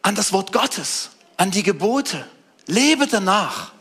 an 0.00 0.14
das 0.14 0.32
Wort 0.32 0.52
Gottes, 0.52 1.10
an 1.36 1.50
die 1.50 1.62
Gebote, 1.62 2.26
lebe 2.66 3.06
danach, 3.06 3.72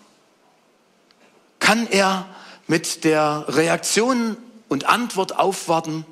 kann 1.60 1.88
er 1.88 2.28
mit 2.68 3.04
der 3.04 3.46
Reaktion 3.48 4.38
und 4.70 4.86
Antwort 4.86 5.38
aufwarten, 5.38 6.06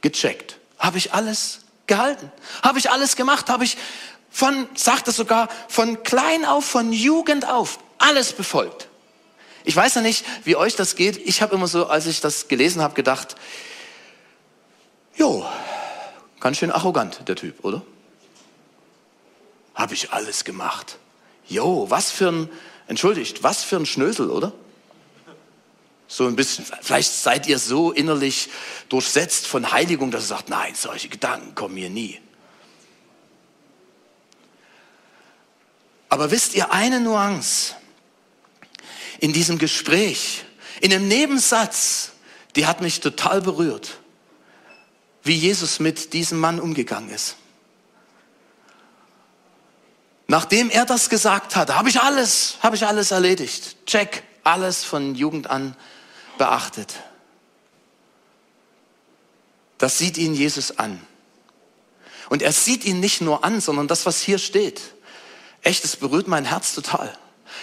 gecheckt. 0.00 0.58
Habe 0.78 0.98
ich 0.98 1.12
alles 1.12 1.60
gehalten? 1.86 2.30
Habe 2.62 2.78
ich 2.78 2.90
alles 2.90 3.16
gemacht? 3.16 3.48
Habe 3.48 3.64
ich 3.64 3.76
von, 4.30 4.68
sagt 4.74 5.08
es 5.08 5.16
sogar, 5.16 5.48
von 5.68 6.02
klein 6.02 6.44
auf, 6.44 6.64
von 6.64 6.92
Jugend 6.92 7.48
auf, 7.48 7.78
alles 7.98 8.32
befolgt? 8.32 8.88
Ich 9.64 9.74
weiß 9.74 9.96
ja 9.96 10.00
nicht, 10.00 10.24
wie 10.44 10.56
euch 10.56 10.76
das 10.76 10.94
geht. 10.94 11.16
Ich 11.16 11.42
habe 11.42 11.54
immer 11.54 11.66
so, 11.66 11.86
als 11.86 12.06
ich 12.06 12.20
das 12.20 12.48
gelesen 12.48 12.82
habe, 12.82 12.94
gedacht, 12.94 13.36
jo, 15.16 15.44
Ganz 16.40 16.58
schön 16.58 16.70
arrogant, 16.70 17.26
der 17.26 17.34
Typ, 17.34 17.64
oder? 17.64 17.82
Habe 19.76 19.94
ich 19.94 20.12
alles 20.12 20.44
gemacht. 20.44 20.98
Jo, 21.46 21.88
was 21.88 22.10
für 22.10 22.32
ein, 22.32 22.50
entschuldigt, 22.88 23.44
was 23.44 23.62
für 23.62 23.76
ein 23.76 23.86
Schnösel, 23.86 24.30
oder? 24.30 24.52
So 26.08 26.26
ein 26.26 26.34
bisschen, 26.34 26.64
vielleicht 26.82 27.12
seid 27.12 27.46
ihr 27.46 27.60
so 27.60 27.92
innerlich 27.92 28.48
durchsetzt 28.88 29.46
von 29.46 29.70
Heiligung, 29.70 30.10
dass 30.10 30.24
ihr 30.24 30.28
sagt, 30.28 30.48
nein, 30.48 30.74
solche 30.74 31.08
Gedanken 31.08 31.54
kommen 31.54 31.74
mir 31.74 31.90
nie. 31.90 32.20
Aber 36.08 36.32
wisst 36.32 36.56
ihr 36.56 36.72
eine 36.72 36.98
Nuance 36.98 37.76
in 39.20 39.32
diesem 39.32 39.58
Gespräch, 39.58 40.44
in 40.80 40.90
dem 40.90 41.06
Nebensatz, 41.06 42.10
die 42.56 42.66
hat 42.66 42.80
mich 42.80 42.98
total 42.98 43.40
berührt 43.40 43.98
wie 45.26 45.34
Jesus 45.34 45.80
mit 45.80 46.12
diesem 46.12 46.38
Mann 46.38 46.60
umgegangen 46.60 47.10
ist. 47.10 47.36
Nachdem 50.28 50.70
er 50.70 50.84
das 50.84 51.08
gesagt 51.08 51.54
hat, 51.54 51.74
habe 51.74 51.88
ich 51.88 52.00
alles, 52.00 52.56
habe 52.60 52.76
ich 52.76 52.86
alles 52.86 53.10
erledigt. 53.10 53.86
Check, 53.86 54.24
alles 54.42 54.84
von 54.84 55.14
Jugend 55.14 55.48
an 55.48 55.76
beachtet. 56.38 56.94
Das 59.78 59.98
sieht 59.98 60.18
ihn 60.18 60.34
Jesus 60.34 60.78
an. 60.78 61.00
Und 62.28 62.42
er 62.42 62.52
sieht 62.52 62.84
ihn 62.84 62.98
nicht 62.98 63.20
nur 63.20 63.44
an, 63.44 63.60
sondern 63.60 63.86
das, 63.86 64.06
was 64.06 64.20
hier 64.20 64.38
steht. 64.38 64.80
Echt, 65.62 65.84
es 65.84 65.96
berührt 65.96 66.28
mein 66.28 66.44
Herz 66.44 66.74
total. 66.74 67.16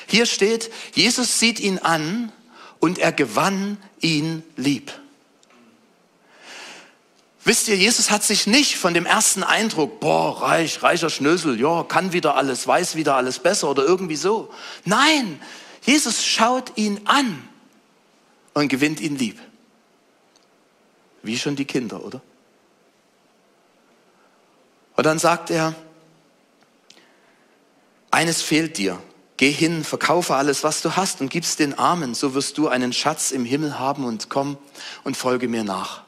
Hier 0.08 0.26
steht, 0.26 0.72
Jesus 0.94 1.40
sieht 1.40 1.60
ihn 1.60 1.80
an 1.80 2.32
und 2.80 2.98
er 2.98 3.12
gewann 3.12 3.78
ihn 4.00 4.44
lieb. 4.56 4.92
Wisst 7.46 7.68
ihr, 7.68 7.76
Jesus 7.76 8.10
hat 8.10 8.24
sich 8.24 8.48
nicht 8.48 8.78
von 8.78 8.94
dem 8.94 9.06
ersten 9.06 9.44
Eindruck, 9.44 10.00
boah, 10.00 10.42
reich, 10.42 10.82
reicher 10.82 11.10
Schnösel, 11.10 11.60
ja, 11.60 11.84
kann 11.84 12.14
wieder 12.14 12.36
alles, 12.36 12.66
weiß 12.66 12.96
wieder 12.96 13.16
alles 13.16 13.40
besser 13.40 13.70
oder 13.70 13.84
irgendwie 13.84 14.16
so. 14.16 14.50
Nein, 14.86 15.42
Jesus 15.82 16.26
schaut 16.26 16.72
ihn 16.78 17.02
an 17.06 17.48
und 18.54 18.70
gewinnt 18.70 19.02
ihn 19.02 19.18
lieb. 19.18 19.40
Wie 21.22 21.38
schon 21.38 21.58
die 21.58 21.66
Kinder, 21.66 22.04
oder? 22.04 22.22
Und 24.96 25.06
dann 25.06 25.20
sagt 25.20 25.50
er, 25.50 25.76
eines 28.12 28.42
fehlt 28.42 28.78
dir. 28.78 29.02
Geh 29.36 29.52
hin, 29.52 29.84
verkaufe 29.84 30.36
alles, 30.36 30.64
was 30.64 30.82
du 30.82 30.96
hast 30.96 31.20
und 31.20 31.30
gib's 31.30 31.58
den 31.58 31.78
Armen, 31.78 32.14
so 32.14 32.36
wirst 32.36 32.58
du 32.58 32.70
einen 32.70 32.94
Schatz 32.94 33.32
im 33.32 33.44
Himmel 33.44 33.80
haben 33.80 34.06
und 34.06 34.30
komm 34.30 34.58
und 35.04 35.18
folge 35.18 35.50
mir 35.50 35.64
nach. 35.64 36.04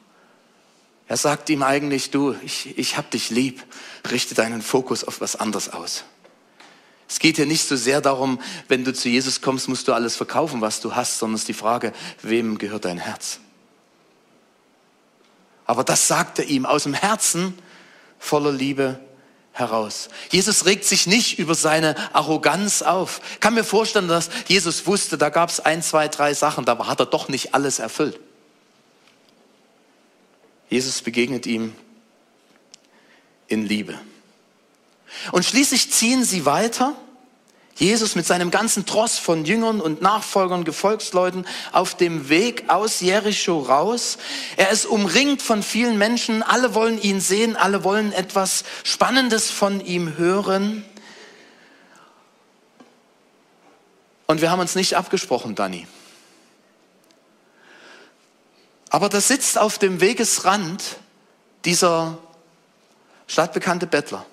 Er 1.08 1.18
sagt 1.18 1.50
ihm 1.50 1.62
eigentlich, 1.62 2.10
du, 2.12 2.36
ich, 2.44 2.78
ich 2.78 2.98
hab 2.98 3.12
dich 3.12 3.30
lieb, 3.30 3.64
richte 4.10 4.34
deinen 4.34 4.62
Fokus 4.62 5.04
auf 5.04 5.22
was 5.22 5.36
anderes 5.36 5.70
aus. 5.70 6.04
Es 7.08 7.20
geht 7.20 7.36
hier 7.36 7.46
nicht 7.46 7.68
so 7.68 7.76
sehr 7.76 8.02
darum, 8.02 8.42
wenn 8.68 8.84
du 8.84 8.92
zu 8.92 9.10
Jesus 9.10 9.42
kommst, 9.42 9.68
musst 9.68 9.88
du 9.88 9.94
alles 9.94 10.16
verkaufen, 10.16 10.62
was 10.62 10.82
du 10.82 10.96
hast, 10.96 11.20
sondern 11.20 11.36
es 11.36 11.42
ist 11.42 11.48
die 11.48 11.54
Frage, 11.54 11.94
wem 12.24 12.58
gehört 12.58 12.86
dein 12.86 12.98
Herz? 12.98 13.40
Aber 15.66 15.84
das 15.84 16.08
sagt 16.08 16.40
er 16.40 16.46
ihm 16.46 16.66
aus 16.66 16.84
dem 16.84 16.94
Herzen 16.94 17.58
voller 18.18 18.52
Liebe 18.52 19.00
heraus. 19.52 20.10
Jesus 20.32 20.66
regt 20.66 20.86
sich 20.86 21.08
nicht 21.08 21.40
über 21.40 21.56
seine 21.56 21.96
Arroganz 22.14 22.82
auf. 22.82 23.22
Ich 23.34 23.40
kann 23.40 23.54
mir 23.54 23.64
vorstellen, 23.64 24.08
dass 24.08 24.30
Jesus 24.48 24.86
wusste, 24.88 25.18
da 25.18 25.30
gab 25.30 25.50
es 25.50 25.60
ein, 25.60 25.82
zwei, 25.82 26.08
drei 26.08 26.34
Sachen, 26.34 26.66
da 26.66 26.88
hat 26.88 27.00
er 27.00 27.06
doch 27.06 27.30
nicht 27.30 27.54
alles 27.54 27.80
erfüllt. 27.80 28.20
Jesus 30.76 31.02
begegnet 31.02 31.46
ihm 31.46 31.74
in 33.48 33.66
Liebe. 33.66 33.98
Und 35.32 35.46
schließlich 35.46 35.90
ziehen 35.90 36.26
sie 36.26 36.46
weiter. 36.46 36.94
Jesus 37.78 38.16
mit 38.16 38.26
seinem 38.26 38.52
ganzen 38.52 38.86
Tross 38.86 39.18
von 39.18 39.46
Jüngern 39.46 39.80
und 39.80 40.02
Nachfolgern, 40.02 40.66
Gefolgsleuten 40.66 41.48
auf 41.72 41.96
dem 41.96 42.28
Weg 42.28 42.66
aus 42.68 43.00
Jericho 43.00 43.60
raus. 43.60 44.18
Er 44.58 44.70
ist 44.70 44.86
umringt 44.86 45.42
von 45.42 45.64
vielen 45.64 45.98
Menschen. 45.98 46.44
Alle 46.44 46.76
wollen 46.76 47.02
ihn 47.02 47.22
sehen. 47.22 47.56
Alle 47.56 47.86
wollen 47.86 48.12
etwas 48.12 48.66
Spannendes 48.84 49.52
von 49.52 49.80
ihm 49.80 50.18
hören. 50.18 50.84
Und 54.28 54.42
wir 54.42 54.52
haben 54.52 54.60
uns 54.60 54.76
nicht 54.76 54.96
abgesprochen, 54.96 55.56
Danny. 55.56 55.88
Aber 58.96 59.10
da 59.10 59.20
sitzt 59.20 59.58
auf 59.58 59.78
dem 59.78 60.00
Wegesrand 60.00 60.82
dieser 61.66 62.18
stadtbekannte 63.28 63.88
Bettler, 63.88 64.26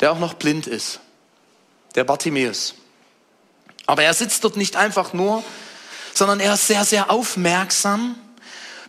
der 0.00 0.12
auch 0.12 0.18
noch 0.18 0.34
blind 0.34 0.66
ist, 0.66 1.00
der 1.94 2.04
Bartimäus. 2.04 2.74
Aber 3.86 4.02
er 4.02 4.12
sitzt 4.12 4.44
dort 4.44 4.58
nicht 4.58 4.76
einfach 4.76 5.14
nur, 5.14 5.42
sondern 6.12 6.40
er 6.40 6.52
ist 6.52 6.66
sehr, 6.66 6.84
sehr 6.84 7.10
aufmerksam, 7.10 8.16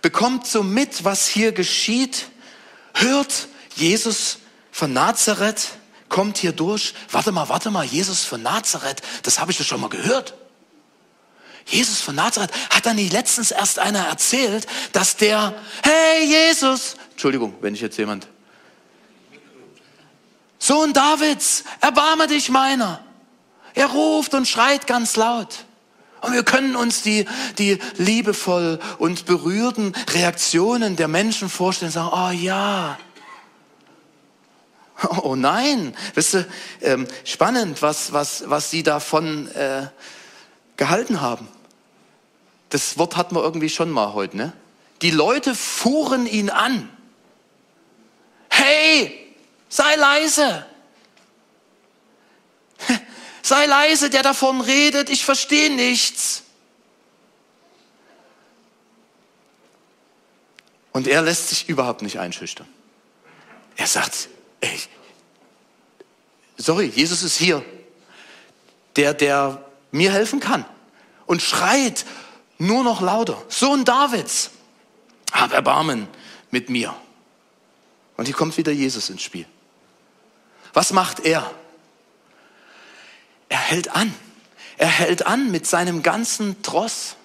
bekommt 0.02 0.46
so 0.46 0.62
mit, 0.62 1.06
was 1.06 1.26
hier 1.26 1.54
geschieht, 1.54 2.28
hört 2.96 3.48
Jesus 3.78 4.40
von 4.74 4.92
Nazareth, 4.92 5.70
kommt 6.10 6.38
hier 6.38 6.52
durch. 6.52 6.96
Warte 7.10 7.32
mal, 7.32 7.48
warte 7.48 7.72
mal, 7.72 7.86
Jesus 7.86 8.26
von 8.26 8.42
Nazareth, 8.42 9.02
das 9.24 9.40
habe 9.40 9.54
ich 9.54 9.58
doch 9.58 9.64
schon 9.64 9.80
mal 9.80 9.90
gehört. 9.90 10.34
Jesus 11.66 12.02
von 12.02 12.16
Nazareth, 12.16 12.52
hat 12.70 12.86
dann 12.86 12.96
nie 12.96 13.10
letztens 13.10 13.52
erst 13.52 13.80
einer 13.80 14.06
erzählt, 14.06 14.68
dass 14.92 15.18
der, 15.18 15.54
hey 15.84 16.26
Jesus, 16.26 16.96
Entschuldigung, 17.12 17.56
wenn 17.62 17.74
ich 17.74 17.82
jetzt 17.82 17.98
jemand, 17.98 18.28
Sohn 20.58 20.94
Davids, 20.94 21.64
erbarme 21.80 22.28
dich 22.28 22.50
meiner. 22.50 23.04
Er 23.74 23.88
ruft 23.88 24.34
und 24.34 24.48
schreit 24.48 24.88
ganz 24.88 25.16
laut. 25.16 25.66
Und 26.22 26.34
wir 26.34 26.44
können 26.44 26.76
uns 26.76 27.02
die, 27.02 27.26
die 27.58 27.80
liebevoll 27.96 28.80
und 28.98 29.26
berührten 29.26 29.94
Reaktionen 30.14 30.98
der 30.98 31.08
Menschen 31.08 31.50
vorstellen, 31.50 31.92
sagen, 31.92 32.12
oh 32.14 32.32
ja. 32.32 32.98
Oh 35.24 35.38
nein, 35.38 35.96
wisst 36.14 36.36
ihr, 36.36 36.46
ähm, 36.82 37.08
spannend, 37.24 37.82
was, 37.82 38.12
was, 38.12 38.50
was 38.50 38.70
sie 38.70 38.84
davon 38.84 39.48
äh, 39.52 39.88
gehalten 40.80 41.22
haben. 41.22 41.48
Das 42.70 42.98
Wort 42.98 43.16
hatten 43.18 43.36
wir 43.36 43.44
irgendwie 43.44 43.70
schon 43.70 43.92
mal 43.92 44.14
heute, 44.14 44.38
ne? 44.38 44.54
Die 45.04 45.12
Leute 45.12 45.54
fuhren 45.54 46.26
ihn 46.26 46.50
an. 46.50 46.90
Hey, 48.50 49.36
sei 49.70 49.96
leise. 49.96 50.66
Sei 53.42 53.66
leise, 53.66 54.10
der 54.10 54.22
davon 54.22 54.62
redet, 54.62 55.10
ich 55.10 55.26
verstehe 55.26 55.74
nichts. 55.74 56.44
Und 60.92 61.08
er 61.08 61.22
lässt 61.22 61.50
sich 61.50 61.68
überhaupt 61.68 62.02
nicht 62.02 62.20
einschüchtern. 62.20 62.68
Er 63.76 63.88
sagt, 63.88 64.30
ey, 64.60 64.80
sorry, 66.58 66.92
Jesus 66.94 67.24
ist 67.24 67.38
hier, 67.38 67.64
der, 68.98 69.14
der 69.14 69.69
mir 69.92 70.12
helfen 70.12 70.40
kann. 70.40 70.66
Und 71.26 71.42
schreit 71.42 72.06
nur 72.58 72.84
noch 72.84 73.02
lauter. 73.02 73.42
Sohn 73.50 73.86
Davids, 73.86 74.52
hab 75.32 75.54
Erbarmen 75.54 76.08
mit 76.52 76.70
mir. 76.70 76.94
Und 78.18 78.26
hier 78.26 78.36
kommt 78.36 78.58
wieder 78.58 78.72
Jesus 78.72 79.10
ins 79.10 79.22
Spiel. 79.22 79.46
Was 80.74 80.92
macht 80.92 81.22
er? 81.22 81.50
Er 83.48 83.58
hält 83.58 83.96
an. 83.96 84.14
Er 84.78 84.88
hält 84.88 85.26
an 85.26 85.52
mit 85.52 85.68
seinem 85.68 86.04
ganzen 86.04 86.62
Tross, 86.62 87.16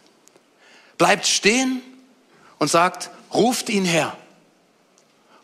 bleibt 0.99 1.27
stehen 1.27 1.83
und 2.59 2.69
sagt, 2.69 3.11
ruft 3.33 3.69
ihn 3.69 3.85
her. 3.85 4.17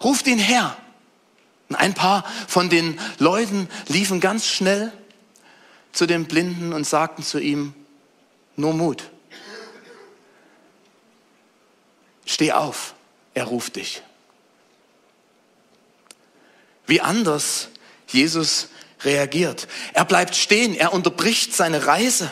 Ruft 0.02 0.26
ihn 0.26 0.38
her. 0.38 0.76
Und 1.68 1.76
ein 1.76 1.94
paar 1.94 2.24
von 2.48 2.68
den 2.68 2.98
Leuten 3.18 3.68
liefen 3.86 4.18
ganz 4.18 4.46
schnell 4.46 4.92
zu 5.92 6.06
dem 6.06 6.26
Blinden 6.26 6.72
und 6.72 6.86
sagten 6.86 7.22
zu 7.22 7.38
ihm, 7.38 7.74
nur 8.56 8.74
Mut. 8.74 9.10
Steh 12.24 12.52
auf, 12.52 12.94
er 13.34 13.44
ruft 13.44 13.76
dich. 13.76 14.02
Wie 16.86 17.00
anders 17.00 17.68
Jesus 18.06 18.68
reagiert. 19.02 19.68
Er 19.94 20.04
bleibt 20.04 20.36
stehen, 20.36 20.74
er 20.74 20.92
unterbricht 20.92 21.54
seine 21.54 21.86
Reise, 21.86 22.30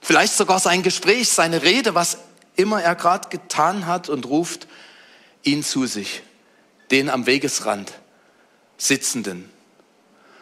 vielleicht 0.00 0.34
sogar 0.34 0.58
sein 0.58 0.82
Gespräch, 0.82 1.28
seine 1.28 1.62
Rede, 1.62 1.94
was 1.94 2.18
immer 2.56 2.82
er 2.82 2.94
gerade 2.94 3.28
getan 3.28 3.86
hat 3.86 4.08
und 4.08 4.26
ruft 4.26 4.66
ihn 5.42 5.62
zu 5.62 5.86
sich, 5.86 6.22
den 6.90 7.10
am 7.10 7.26
Wegesrand 7.26 7.92
sitzenden, 8.76 9.50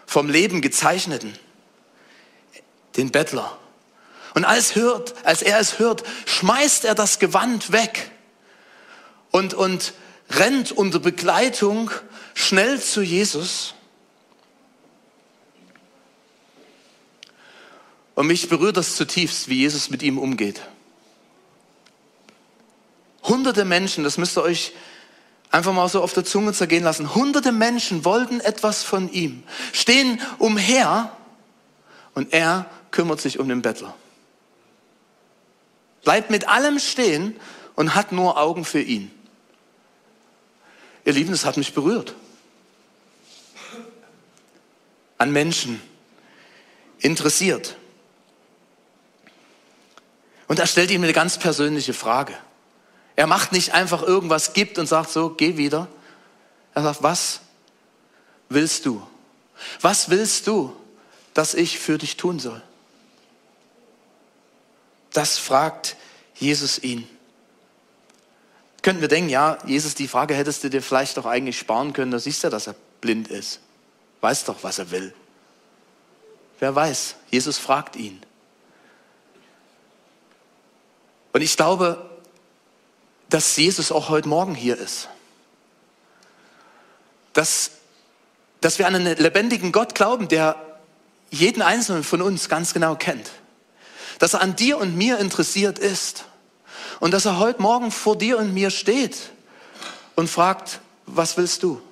vom 0.06 0.28
Leben 0.28 0.62
gezeichneten, 0.62 1.38
den 2.96 3.10
Bettler. 3.10 3.58
Und 4.34 4.44
als, 4.44 4.74
hört, 4.74 5.14
als 5.24 5.42
er 5.42 5.58
es 5.58 5.78
hört, 5.78 6.02
schmeißt 6.26 6.84
er 6.84 6.94
das 6.94 7.18
Gewand 7.18 7.72
weg 7.72 8.10
und, 9.30 9.54
und 9.54 9.92
rennt 10.30 10.72
unter 10.72 10.98
Begleitung 10.98 11.90
schnell 12.34 12.80
zu 12.80 13.02
Jesus 13.02 13.74
Und 18.14 18.26
mich 18.26 18.48
berührt 18.48 18.76
das 18.76 18.96
zutiefst, 18.96 19.48
wie 19.48 19.58
Jesus 19.58 19.90
mit 19.90 20.02
ihm 20.02 20.18
umgeht. 20.18 20.60
Hunderte 23.24 23.64
Menschen, 23.64 24.04
das 24.04 24.18
müsst 24.18 24.36
ihr 24.36 24.42
euch 24.42 24.72
einfach 25.50 25.72
mal 25.72 25.88
so 25.88 26.02
auf 26.02 26.12
der 26.12 26.24
Zunge 26.24 26.52
zergehen 26.52 26.84
lassen. 26.84 27.14
Hunderte 27.14 27.52
Menschen 27.52 28.04
wollten 28.04 28.40
etwas 28.40 28.82
von 28.82 29.10
ihm, 29.10 29.42
stehen 29.72 30.20
umher 30.38 31.16
und 32.14 32.32
er 32.32 32.66
kümmert 32.92 33.20
sich 33.20 33.38
um 33.40 33.48
den 33.48 33.62
Bettler. 33.62 33.94
Bleibt 36.04 36.30
mit 36.30 36.48
allem 36.48 36.78
stehen 36.78 37.36
und 37.74 37.94
hat 37.94 38.12
nur 38.12 38.38
Augen 38.38 38.64
für 38.64 38.80
ihn. 38.80 39.10
Ihr 41.04 41.12
Lieben, 41.12 41.32
das 41.32 41.44
hat 41.44 41.56
mich 41.56 41.74
berührt. 41.74 42.14
An 45.18 45.32
Menschen 45.32 45.80
interessiert. 46.98 47.76
Und 50.46 50.58
er 50.58 50.66
stellt 50.66 50.90
ihm 50.90 51.02
eine 51.02 51.12
ganz 51.12 51.38
persönliche 51.38 51.94
Frage. 51.94 52.36
Er 53.16 53.26
macht 53.26 53.52
nicht 53.52 53.74
einfach 53.74 54.02
irgendwas, 54.02 54.52
gibt 54.52 54.78
und 54.78 54.86
sagt 54.86 55.10
so, 55.10 55.30
geh 55.30 55.56
wieder. 55.56 55.88
Er 56.74 56.82
sagt, 56.82 57.02
was 57.02 57.40
willst 58.48 58.86
du? 58.86 59.06
Was 59.80 60.10
willst 60.10 60.46
du, 60.46 60.74
dass 61.34 61.54
ich 61.54 61.78
für 61.78 61.98
dich 61.98 62.16
tun 62.16 62.38
soll? 62.38 62.62
Das 65.12 65.38
fragt 65.38 65.96
Jesus 66.34 66.78
ihn. 66.78 67.08
Könnten 68.82 69.00
wir 69.00 69.08
denken, 69.08 69.30
ja, 69.30 69.58
Jesus, 69.64 69.94
die 69.94 70.08
Frage 70.08 70.34
hättest 70.34 70.64
du 70.64 70.70
dir 70.70 70.82
vielleicht 70.82 71.16
doch 71.16 71.26
eigentlich 71.26 71.58
sparen 71.58 71.92
können. 71.92 72.10
Da 72.10 72.18
siehst 72.18 72.42
du, 72.42 72.50
dass 72.50 72.66
er 72.66 72.74
blind 73.00 73.28
ist. 73.28 73.60
Weiß 74.20 74.44
doch, 74.44 74.62
was 74.62 74.78
er 74.78 74.90
will. 74.90 75.14
Wer 76.58 76.74
weiß, 76.74 77.16
Jesus 77.30 77.58
fragt 77.58 77.96
ihn. 77.96 78.22
Und 81.32 81.42
ich 81.42 81.56
glaube, 81.56 82.10
dass 83.28 83.56
Jesus 83.56 83.90
auch 83.90 84.08
heute 84.08 84.28
Morgen 84.28 84.54
hier 84.54 84.76
ist. 84.76 85.08
Dass, 87.32 87.70
dass 88.60 88.78
wir 88.78 88.86
an 88.86 88.94
einen 88.94 89.16
lebendigen 89.16 89.72
Gott 89.72 89.94
glauben, 89.94 90.28
der 90.28 90.56
jeden 91.30 91.62
Einzelnen 91.62 92.04
von 92.04 92.20
uns 92.20 92.48
ganz 92.48 92.74
genau 92.74 92.94
kennt. 92.94 93.30
Dass 94.22 94.34
er 94.34 94.40
an 94.40 94.54
dir 94.54 94.78
und 94.78 94.96
mir 94.96 95.18
interessiert 95.18 95.80
ist. 95.80 96.26
Und 97.00 97.10
dass 97.10 97.24
er 97.24 97.40
heute 97.40 97.60
Morgen 97.60 97.90
vor 97.90 98.16
dir 98.16 98.38
und 98.38 98.54
mir 98.54 98.70
steht 98.70 99.16
und 100.14 100.30
fragt, 100.30 100.78
was 101.06 101.36
willst 101.36 101.64
du? 101.64 101.82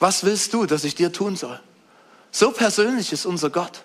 Was 0.00 0.24
willst 0.24 0.52
du, 0.52 0.66
dass 0.66 0.82
ich 0.82 0.96
dir 0.96 1.12
tun 1.12 1.36
soll? 1.36 1.60
So 2.32 2.50
persönlich 2.50 3.12
ist 3.12 3.24
unser 3.24 3.50
Gott. 3.50 3.84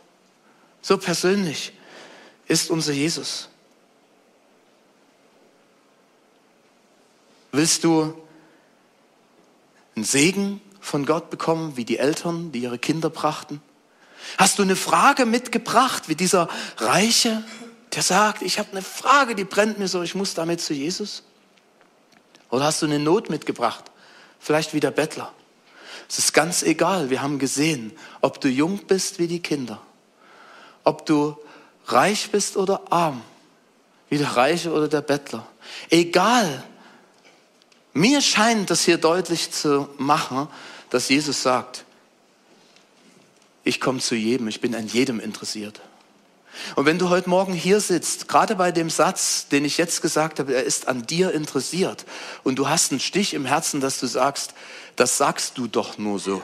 So 0.82 0.98
persönlich 0.98 1.74
ist 2.48 2.72
unser 2.72 2.92
Jesus. 2.92 3.50
Willst 7.52 7.84
du 7.84 8.20
einen 9.96 10.06
Segen 10.06 10.60
von 10.82 11.06
Gott 11.06 11.30
bekommen, 11.30 11.78
wie 11.78 11.86
die 11.86 12.00
Eltern, 12.00 12.52
die 12.52 12.62
ihre 12.62 12.80
Kinder 12.80 13.12
brachten? 13.12 13.62
Hast 14.38 14.60
du 14.60 14.64
eine 14.64 14.76
Frage 14.76 15.26
mitgebracht, 15.26 16.10
wie 16.10 16.16
dieser 16.16 16.50
Reiche, 16.78 17.44
der 17.94 18.04
sagt, 18.04 18.42
ich 18.42 18.60
habe 18.60 18.72
eine 18.72 18.82
Frage, 18.82 19.36
die 19.36 19.44
brennt 19.44 19.80
mir 19.80 19.88
so, 19.88 20.02
ich 20.02 20.16
muss 20.16 20.34
damit 20.34 20.62
zu 20.62 20.74
Jesus? 20.74 21.24
Oder 22.50 22.66
hast 22.66 22.82
du 22.82 22.86
eine 22.86 23.00
Not 23.00 23.30
mitgebracht, 23.30 23.86
vielleicht 24.40 24.74
wie 24.74 24.80
der 24.80 24.92
Bettler? 24.92 25.32
Es 26.10 26.20
ist 26.20 26.34
ganz 26.34 26.64
egal, 26.64 27.10
wir 27.10 27.22
haben 27.22 27.40
gesehen, 27.40 27.92
ob 28.22 28.42
du 28.42 28.50
jung 28.50 28.86
bist 28.86 29.20
wie 29.20 29.28
die 29.28 29.42
Kinder, 29.42 29.82
ob 30.84 31.06
du 31.06 31.38
reich 31.86 32.30
bist 32.32 32.58
oder 32.58 32.82
arm, 32.92 33.22
wie 34.10 34.18
der 34.18 34.36
Reiche 34.36 34.72
oder 34.72 34.88
der 34.88 35.02
Bettler. 35.02 35.48
Egal, 35.90 36.64
mir 37.94 38.22
scheint 38.22 38.70
das 38.70 38.84
hier 38.84 38.98
deutlich 38.98 39.52
zu 39.52 39.90
machen, 39.98 40.48
dass 40.90 41.10
Jesus 41.10 41.42
sagt, 41.42 41.86
ich 43.64 43.80
komme 43.80 44.00
zu 44.00 44.16
jedem, 44.16 44.48
ich 44.48 44.62
bin 44.62 44.76
an 44.76 44.88
jedem 44.88 45.20
interessiert. 45.20 45.82
Und 46.76 46.86
wenn 46.86 47.00
du 47.00 47.10
heute 47.10 47.30
Morgen 47.30 47.54
hier 47.54 47.80
sitzt, 47.80 48.28
gerade 48.28 48.56
bei 48.56 48.72
dem 48.72 48.90
Satz, 48.90 49.48
den 49.48 49.66
ich 49.66 49.78
jetzt 49.78 50.02
gesagt 50.02 50.40
habe, 50.40 50.54
er 50.54 50.64
ist 50.64 50.88
an 50.88 51.06
dir 51.08 51.32
interessiert 51.32 52.06
und 52.44 52.60
du 52.60 52.70
hast 52.70 52.92
einen 52.92 53.00
Stich 53.00 53.34
im 53.34 53.46
Herzen, 53.46 53.82
dass 53.82 54.00
du 54.00 54.06
sagst, 54.06 54.54
das 54.96 55.18
sagst 55.18 55.58
du 55.58 55.68
doch 55.68 55.98
nur 55.98 56.20
so. 56.20 56.44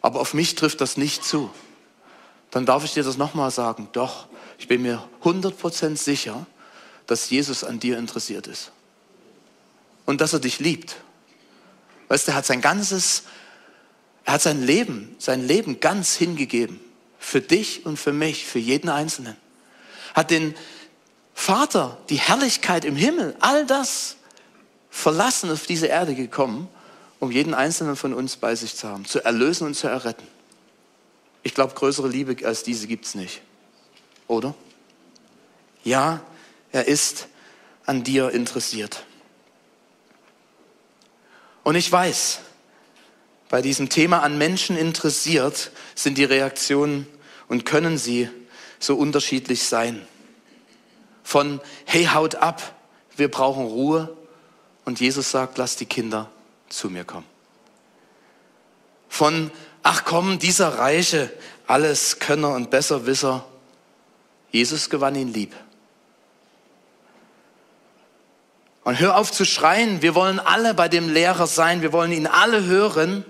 Aber 0.00 0.20
auf 0.20 0.32
mich 0.32 0.54
trifft 0.54 0.80
das 0.80 0.96
nicht 0.96 1.24
zu. 1.24 1.50
Dann 2.50 2.64
darf 2.64 2.84
ich 2.84 2.94
dir 2.94 3.02
das 3.02 3.18
nochmal 3.18 3.50
sagen. 3.50 3.88
Doch, 3.92 4.26
ich 4.58 4.68
bin 4.68 4.82
mir 4.82 5.06
100% 5.22 5.96
sicher, 5.96 6.46
dass 7.06 7.28
Jesus 7.28 7.62
an 7.64 7.78
dir 7.78 7.98
interessiert 7.98 8.46
ist 8.46 8.72
und 10.06 10.20
dass 10.20 10.32
er 10.32 10.40
dich 10.40 10.58
liebt. 10.60 10.96
Weißt 12.08 12.26
du, 12.26 12.32
er 12.32 12.36
hat 12.36 12.46
sein 12.46 12.62
ganzes, 12.62 13.24
er 14.28 14.34
hat 14.34 14.42
sein 14.42 14.62
Leben, 14.62 15.16
sein 15.18 15.48
Leben 15.48 15.80
ganz 15.80 16.14
hingegeben. 16.14 16.78
Für 17.18 17.40
dich 17.40 17.86
und 17.86 17.96
für 17.96 18.12
mich, 18.12 18.44
für 18.44 18.58
jeden 18.58 18.90
Einzelnen. 18.90 19.34
Hat 20.12 20.30
den 20.30 20.54
Vater, 21.32 21.96
die 22.10 22.16
Herrlichkeit 22.16 22.84
im 22.84 22.94
Himmel, 22.94 23.34
all 23.40 23.64
das 23.64 24.16
verlassen 24.90 25.50
auf 25.50 25.64
diese 25.64 25.86
Erde 25.86 26.14
gekommen, 26.14 26.68
um 27.20 27.30
jeden 27.30 27.54
Einzelnen 27.54 27.96
von 27.96 28.12
uns 28.12 28.36
bei 28.36 28.54
sich 28.54 28.76
zu 28.76 28.86
haben, 28.86 29.06
zu 29.06 29.24
erlösen 29.24 29.66
und 29.66 29.72
zu 29.72 29.88
erretten. 29.88 30.26
Ich 31.42 31.54
glaube, 31.54 31.72
größere 31.72 32.08
Liebe 32.08 32.46
als 32.46 32.62
diese 32.62 32.86
gibt 32.86 33.06
es 33.06 33.14
nicht. 33.14 33.40
Oder? 34.26 34.54
Ja, 35.84 36.20
er 36.70 36.86
ist 36.86 37.28
an 37.86 38.04
dir 38.04 38.28
interessiert. 38.32 39.06
Und 41.64 41.76
ich 41.76 41.90
weiß, 41.90 42.40
bei 43.48 43.62
diesem 43.62 43.88
Thema 43.88 44.22
an 44.22 44.36
Menschen 44.36 44.76
interessiert 44.76 45.70
sind 45.94 46.18
die 46.18 46.24
Reaktionen 46.24 47.06
und 47.48 47.64
können 47.64 47.96
sie 47.96 48.28
so 48.78 48.94
unterschiedlich 48.94 49.64
sein. 49.64 50.06
Von, 51.22 51.60
hey, 51.84 52.06
haut 52.06 52.36
ab, 52.36 52.74
wir 53.16 53.30
brauchen 53.30 53.66
Ruhe. 53.66 54.14
Und 54.84 55.00
Jesus 55.00 55.30
sagt, 55.30 55.58
lass 55.58 55.76
die 55.76 55.86
Kinder 55.86 56.30
zu 56.68 56.88
mir 56.88 57.04
kommen. 57.04 57.26
Von, 59.08 59.50
ach 59.82 60.04
komm, 60.04 60.38
dieser 60.38 60.78
reiche, 60.78 61.30
alles 61.66 62.18
Könner 62.18 62.54
und 62.54 62.70
Besserwisser, 62.70 63.44
Jesus 64.50 64.88
gewann 64.88 65.14
ihn 65.14 65.32
lieb. 65.32 65.54
Und 68.84 68.98
hör 68.98 69.18
auf 69.18 69.30
zu 69.30 69.44
schreien, 69.44 70.00
wir 70.00 70.14
wollen 70.14 70.40
alle 70.40 70.72
bei 70.72 70.88
dem 70.88 71.10
Lehrer 71.10 71.46
sein, 71.46 71.82
wir 71.82 71.92
wollen 71.92 72.12
ihn 72.12 72.26
alle 72.26 72.64
hören. 72.64 73.24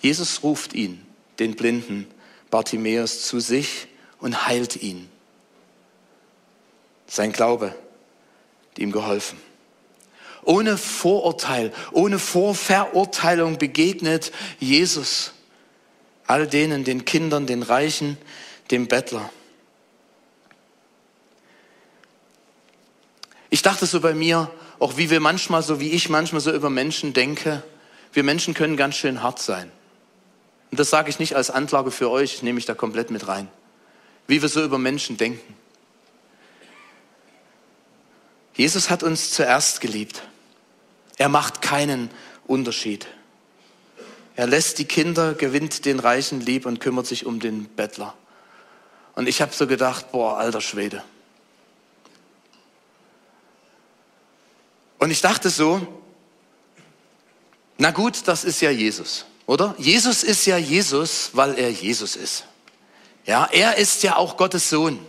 Jesus 0.00 0.42
ruft 0.42 0.72
ihn, 0.72 1.04
den 1.38 1.56
Blinden 1.56 2.06
Bartimäus, 2.50 3.22
zu 3.22 3.40
sich 3.40 3.86
und 4.18 4.46
heilt 4.46 4.76
ihn. 4.76 5.08
Sein 7.06 7.32
Glaube 7.32 7.68
hat 7.68 8.78
ihm 8.78 8.92
geholfen. 8.92 9.38
Ohne 10.42 10.78
Vorurteil, 10.78 11.72
ohne 11.92 12.18
Vorverurteilung 12.18 13.58
begegnet 13.58 14.32
Jesus 14.58 15.32
all 16.26 16.46
denen, 16.46 16.84
den 16.84 17.04
Kindern, 17.04 17.46
den 17.46 17.62
Reichen, 17.62 18.16
dem 18.70 18.86
Bettler. 18.86 19.30
Ich 23.50 23.62
dachte 23.62 23.84
so 23.84 24.00
bei 24.00 24.14
mir, 24.14 24.50
auch 24.78 24.96
wie 24.96 25.10
wir 25.10 25.20
manchmal, 25.20 25.62
so 25.62 25.80
wie 25.80 25.90
ich 25.90 26.08
manchmal 26.08 26.40
so 26.40 26.52
über 26.52 26.70
Menschen 26.70 27.12
denke, 27.12 27.62
wir 28.12 28.22
Menschen 28.22 28.54
können 28.54 28.76
ganz 28.76 28.94
schön 28.96 29.22
hart 29.22 29.40
sein. 29.40 29.70
Und 30.70 30.78
das 30.78 30.90
sage 30.90 31.10
ich 31.10 31.18
nicht 31.18 31.34
als 31.34 31.50
Anklage 31.50 31.90
für 31.90 32.10
euch, 32.10 32.42
nehme 32.42 32.58
ich 32.58 32.66
da 32.66 32.74
komplett 32.74 33.10
mit 33.10 33.26
rein. 33.26 33.48
Wie 34.26 34.40
wir 34.40 34.48
so 34.48 34.62
über 34.62 34.78
Menschen 34.78 35.16
denken. 35.16 35.54
Jesus 38.54 38.90
hat 38.90 39.02
uns 39.02 39.32
zuerst 39.32 39.80
geliebt. 39.80 40.22
Er 41.18 41.28
macht 41.28 41.62
keinen 41.62 42.10
Unterschied. 42.46 43.06
Er 44.36 44.46
lässt 44.46 44.78
die 44.78 44.84
Kinder, 44.84 45.34
gewinnt 45.34 45.84
den 45.84 45.98
Reichen 45.98 46.40
lieb 46.40 46.66
und 46.66 46.80
kümmert 46.80 47.06
sich 47.06 47.26
um 47.26 47.40
den 47.40 47.64
Bettler. 47.64 48.14
Und 49.14 49.28
ich 49.28 49.42
habe 49.42 49.52
so 49.52 49.66
gedacht, 49.66 50.12
boah, 50.12 50.38
alter 50.38 50.60
Schwede. 50.60 51.02
Und 54.98 55.10
ich 55.10 55.20
dachte 55.20 55.50
so, 55.50 55.86
na 57.78 57.90
gut, 57.90 58.28
das 58.28 58.44
ist 58.44 58.60
ja 58.60 58.70
Jesus. 58.70 59.26
Oder? 59.50 59.74
Jesus 59.78 60.22
ist 60.22 60.46
ja 60.46 60.58
Jesus, 60.58 61.30
weil 61.32 61.58
er 61.58 61.70
Jesus 61.70 62.14
ist. 62.14 62.44
Ja, 63.26 63.48
er 63.50 63.78
ist 63.78 64.04
ja 64.04 64.14
auch 64.14 64.36
Gottes 64.36 64.70
Sohn. 64.70 65.04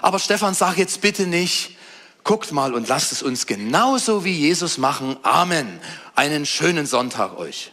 Aber 0.00 0.18
Stefan, 0.18 0.54
sag 0.54 0.78
jetzt 0.78 1.02
bitte 1.02 1.26
nicht, 1.26 1.76
guckt 2.24 2.50
mal 2.52 2.72
und 2.72 2.88
lasst 2.88 3.12
es 3.12 3.22
uns 3.22 3.46
genauso 3.46 4.24
wie 4.24 4.32
Jesus 4.32 4.78
machen. 4.78 5.18
Amen. 5.22 5.80
Einen 6.14 6.46
schönen 6.46 6.86
Sonntag 6.86 7.36
euch. 7.36 7.72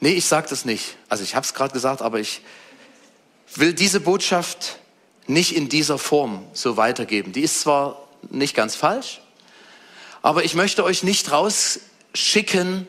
Nee, 0.00 0.14
ich 0.14 0.26
sag 0.26 0.48
das 0.48 0.64
nicht. 0.64 0.96
Also 1.08 1.22
ich 1.22 1.36
habe 1.36 1.46
es 1.46 1.54
gerade 1.54 1.72
gesagt, 1.72 2.02
aber 2.02 2.18
ich 2.18 2.40
will 3.54 3.74
diese 3.74 4.00
Botschaft 4.00 4.80
nicht 5.28 5.54
in 5.54 5.68
dieser 5.68 5.98
Form 5.98 6.44
so 6.52 6.76
weitergeben. 6.76 7.32
Die 7.32 7.42
ist 7.42 7.60
zwar 7.60 8.08
nicht 8.28 8.56
ganz 8.56 8.74
falsch, 8.74 9.20
aber 10.20 10.42
ich 10.42 10.54
möchte 10.54 10.82
euch 10.82 11.04
nicht 11.04 11.30
rausschicken 11.30 12.88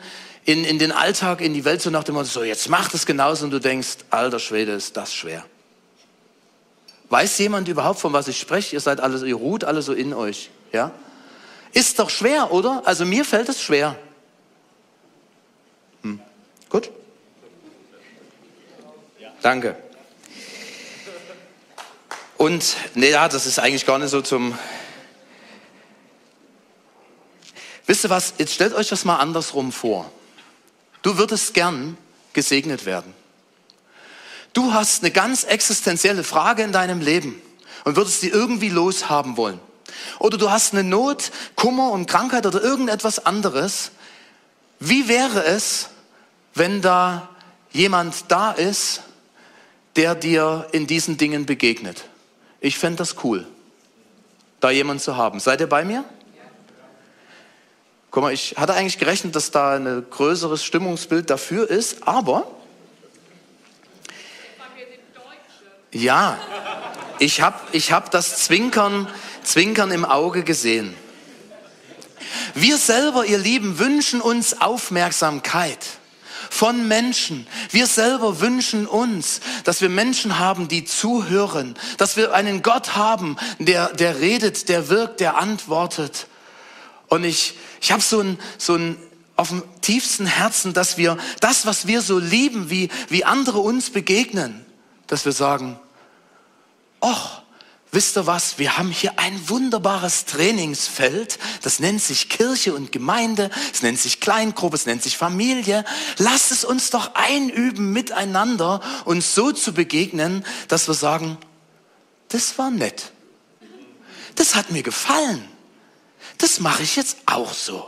in, 0.50 0.64
in 0.66 0.80
den 0.80 0.92
Alltag, 0.92 1.42
in 1.42 1.54
die 1.54 1.64
Welt, 1.64 1.80
so 1.80 1.92
nach 1.92 2.04
dem 2.04 2.16
Motto, 2.16 2.28
so 2.28 2.44
jetzt 2.44 2.70
macht 2.70 2.96
es 2.96 3.06
genauso 3.06 3.46
und 3.46 3.52
du 3.52 3.60
denkst, 3.60 3.98
alter 4.10 4.40
Schwede, 4.40 4.72
ist 4.72 4.98
das 4.98 5.14
schwer. 5.14 5.46
Weiß 7.10 7.38
jemand 7.38 7.68
überhaupt, 7.68 8.00
von 8.00 8.14
was 8.14 8.28
ich 8.28 8.40
spreche? 8.40 8.76
Ihr 8.76 8.80
seid 8.80 9.00
alle, 9.00 9.24
ihr 9.28 9.36
ruht 9.36 9.64
alle 9.64 9.84
so 9.84 9.94
in 9.94 10.12
euch, 10.12 10.50
ja? 10.72 10.92
Ist 11.72 12.00
doch 12.00 12.10
schwer, 12.10 12.52
oder? 12.52 12.82
Also 12.86 13.06
mir 13.06 13.26
fällt 13.26 13.48
es 13.48 13.62
schwer. 13.62 13.96
Hm. 16.02 16.20
Gut? 16.70 16.90
Danke. 19.44 19.76
Und, 22.38 22.76
nee, 22.96 23.12
ja, 23.12 23.30
das 23.30 23.46
ist 23.46 23.60
eigentlich 23.60 23.86
gar 23.86 24.00
nicht 24.00 24.10
so 24.10 24.22
zum, 24.22 24.58
Wisst 27.86 28.04
ihr 28.04 28.10
was? 28.10 28.34
Jetzt 28.40 28.54
stellt 28.54 28.74
euch 28.74 28.88
das 28.88 29.06
mal 29.06 29.18
andersrum 29.18 29.72
vor. 29.72 30.12
Du 31.02 31.18
würdest 31.18 31.54
gern 31.54 31.98
gesegnet 32.34 32.86
werden. 32.86 33.14
Du 34.54 34.74
hast 34.74 35.04
eine 35.04 35.12
ganz 35.12 35.44
existenzielle 35.44 36.24
Frage 36.24 36.64
in 36.64 36.72
deinem 36.72 37.02
Leben 37.02 37.42
und 37.84 37.96
würdest 37.96 38.22
sie 38.22 38.30
irgendwie 38.30 38.70
loshaben 38.70 39.38
wollen. 39.38 39.60
Oder 40.20 40.38
du 40.38 40.50
hast 40.50 40.74
eine 40.74 40.84
Not, 40.84 41.32
Kummer 41.56 41.92
und 41.92 42.08
Krankheit 42.08 42.46
oder 42.46 42.62
irgendetwas 42.62 43.26
anderes. 43.26 43.92
Wie 44.80 45.08
wäre 45.08 45.44
es, 45.44 45.90
wenn 46.56 46.82
da 46.82 47.30
jemand 47.72 48.26
da 48.30 48.52
ist, 48.52 49.02
der 49.96 50.16
dir 50.16 50.68
in 50.72 50.88
diesen 50.88 51.18
Dingen 51.18 51.46
begegnet? 51.46 52.06
Ich 52.62 52.78
fände 52.78 52.98
das 52.98 53.16
cool, 53.24 53.48
da 54.60 54.70
jemand 54.70 55.02
zu 55.02 55.16
haben. 55.16 55.40
Seid 55.40 55.62
ihr 55.62 55.68
bei 55.68 55.86
mir? 55.86 56.04
Guck 58.12 58.24
mal, 58.24 58.34
ich 58.34 58.56
hatte 58.58 58.74
eigentlich 58.74 58.98
gerechnet, 58.98 59.36
dass 59.36 59.52
da 59.52 59.76
ein 59.76 60.06
größeres 60.10 60.64
Stimmungsbild 60.64 61.30
dafür 61.30 61.70
ist, 61.70 62.08
aber 62.08 62.50
ja, 65.92 66.38
ich 67.20 67.42
habe 67.42 67.60
ich 67.72 67.92
hab 67.92 68.12
das 68.12 68.44
Zwinkern, 68.44 69.08
Zwinkern 69.44 69.92
im 69.92 70.06
Auge 70.06 70.44
gesehen. 70.44 70.96
Wir 72.54 72.78
selber, 72.78 73.26
ihr 73.26 73.38
Lieben, 73.38 73.80
wünschen 73.80 74.22
uns 74.22 74.60
Aufmerksamkeit 74.60 75.86
von 76.50 76.88
Menschen. 76.88 77.48
Wir 77.70 77.88
selber 77.88 78.40
wünschen 78.40 78.88
uns, 78.88 79.40
dass 79.64 79.82
wir 79.82 79.90
Menschen 79.90 80.40
haben, 80.40 80.68
die 80.68 80.84
zuhören, 80.84 81.76
dass 81.98 82.18
wir 82.18 82.34
einen 82.34 82.64
Gott 82.64 82.96
haben, 82.96 83.38
der, 83.60 83.94
der 83.94 84.20
redet, 84.20 84.70
der 84.70 84.90
wirkt, 84.90 85.20
der 85.20 85.38
antwortet. 85.38 86.28
Und 87.08 87.24
ich, 87.24 87.56
ich 87.82 87.92
habe 87.92 88.02
so 88.02 88.22
ein, 88.22 88.40
so 88.58 88.76
ein 88.76 88.98
auf 89.40 89.50
dem 89.50 89.64
tiefsten 89.80 90.26
Herzen, 90.26 90.74
dass 90.74 90.98
wir 90.98 91.18
das, 91.40 91.66
was 91.66 91.88
wir 91.88 92.02
so 92.02 92.20
lieben, 92.20 92.70
wie, 92.70 92.90
wie 93.08 93.24
andere 93.24 93.60
uns 93.60 93.90
begegnen, 93.90 94.66
dass 95.08 95.24
wir 95.24 95.32
sagen, 95.32 95.80
ach, 97.00 97.42
wisst 97.90 98.18
ihr 98.18 98.28
was, 98.28 98.60
wir 98.60 98.78
haben 98.78 98.92
hier 98.92 99.18
ein 99.18 99.48
wunderbares 99.48 100.26
Trainingsfeld, 100.26 101.40
das 101.62 101.80
nennt 101.80 102.02
sich 102.02 102.28
Kirche 102.28 102.74
und 102.74 102.92
Gemeinde, 102.92 103.50
es 103.72 103.82
nennt 103.82 103.98
sich 103.98 104.20
Kleingruppe, 104.20 104.76
es 104.76 104.86
nennt 104.86 105.04
sich 105.04 105.18
Familie. 105.18 105.86
Lasst 106.18 106.52
es 106.52 106.66
uns 106.66 106.90
doch 106.90 107.16
einüben, 107.16 107.94
miteinander 107.94 108.82
uns 109.06 109.36
so 109.36 109.54
zu 109.54 109.74
begegnen, 109.74 110.46
dass 110.68 110.90
wir 110.90 110.96
sagen, 110.96 111.38
das 112.28 112.58
war 112.58 112.72
nett. 112.72 113.14
Das 114.36 114.56
hat 114.56 114.70
mir 114.70 114.84
gefallen 114.84 115.48
das 116.40 116.60
mache 116.60 116.84
ich 116.84 116.96
jetzt 116.96 117.18
auch 117.26 117.54
so. 117.54 117.88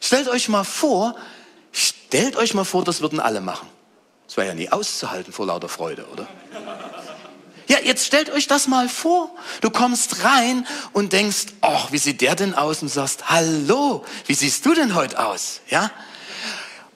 Stellt 0.00 0.28
euch 0.28 0.48
mal 0.48 0.64
vor, 0.64 1.16
stellt 1.72 2.36
euch 2.36 2.54
mal 2.54 2.64
vor, 2.64 2.84
das 2.84 3.00
würden 3.00 3.18
alle 3.18 3.40
machen. 3.40 3.68
Das 4.26 4.36
wäre 4.36 4.48
ja 4.48 4.54
nie 4.54 4.70
auszuhalten 4.70 5.32
vor 5.32 5.46
lauter 5.46 5.68
Freude, 5.68 6.06
oder? 6.12 6.28
Ja, 7.66 7.78
jetzt 7.82 8.06
stellt 8.06 8.30
euch 8.30 8.46
das 8.46 8.68
mal 8.68 8.88
vor. 8.88 9.30
Du 9.62 9.70
kommst 9.70 10.22
rein 10.22 10.66
und 10.92 11.12
denkst, 11.12 11.46
ach, 11.62 11.92
wie 11.92 11.98
sieht 11.98 12.20
der 12.20 12.34
denn 12.34 12.54
aus? 12.54 12.82
Und 12.82 12.88
sagst, 12.88 13.30
hallo, 13.30 14.04
wie 14.26 14.34
siehst 14.34 14.66
du 14.66 14.74
denn 14.74 14.94
heute 14.94 15.24
aus? 15.24 15.60
Ja? 15.70 15.90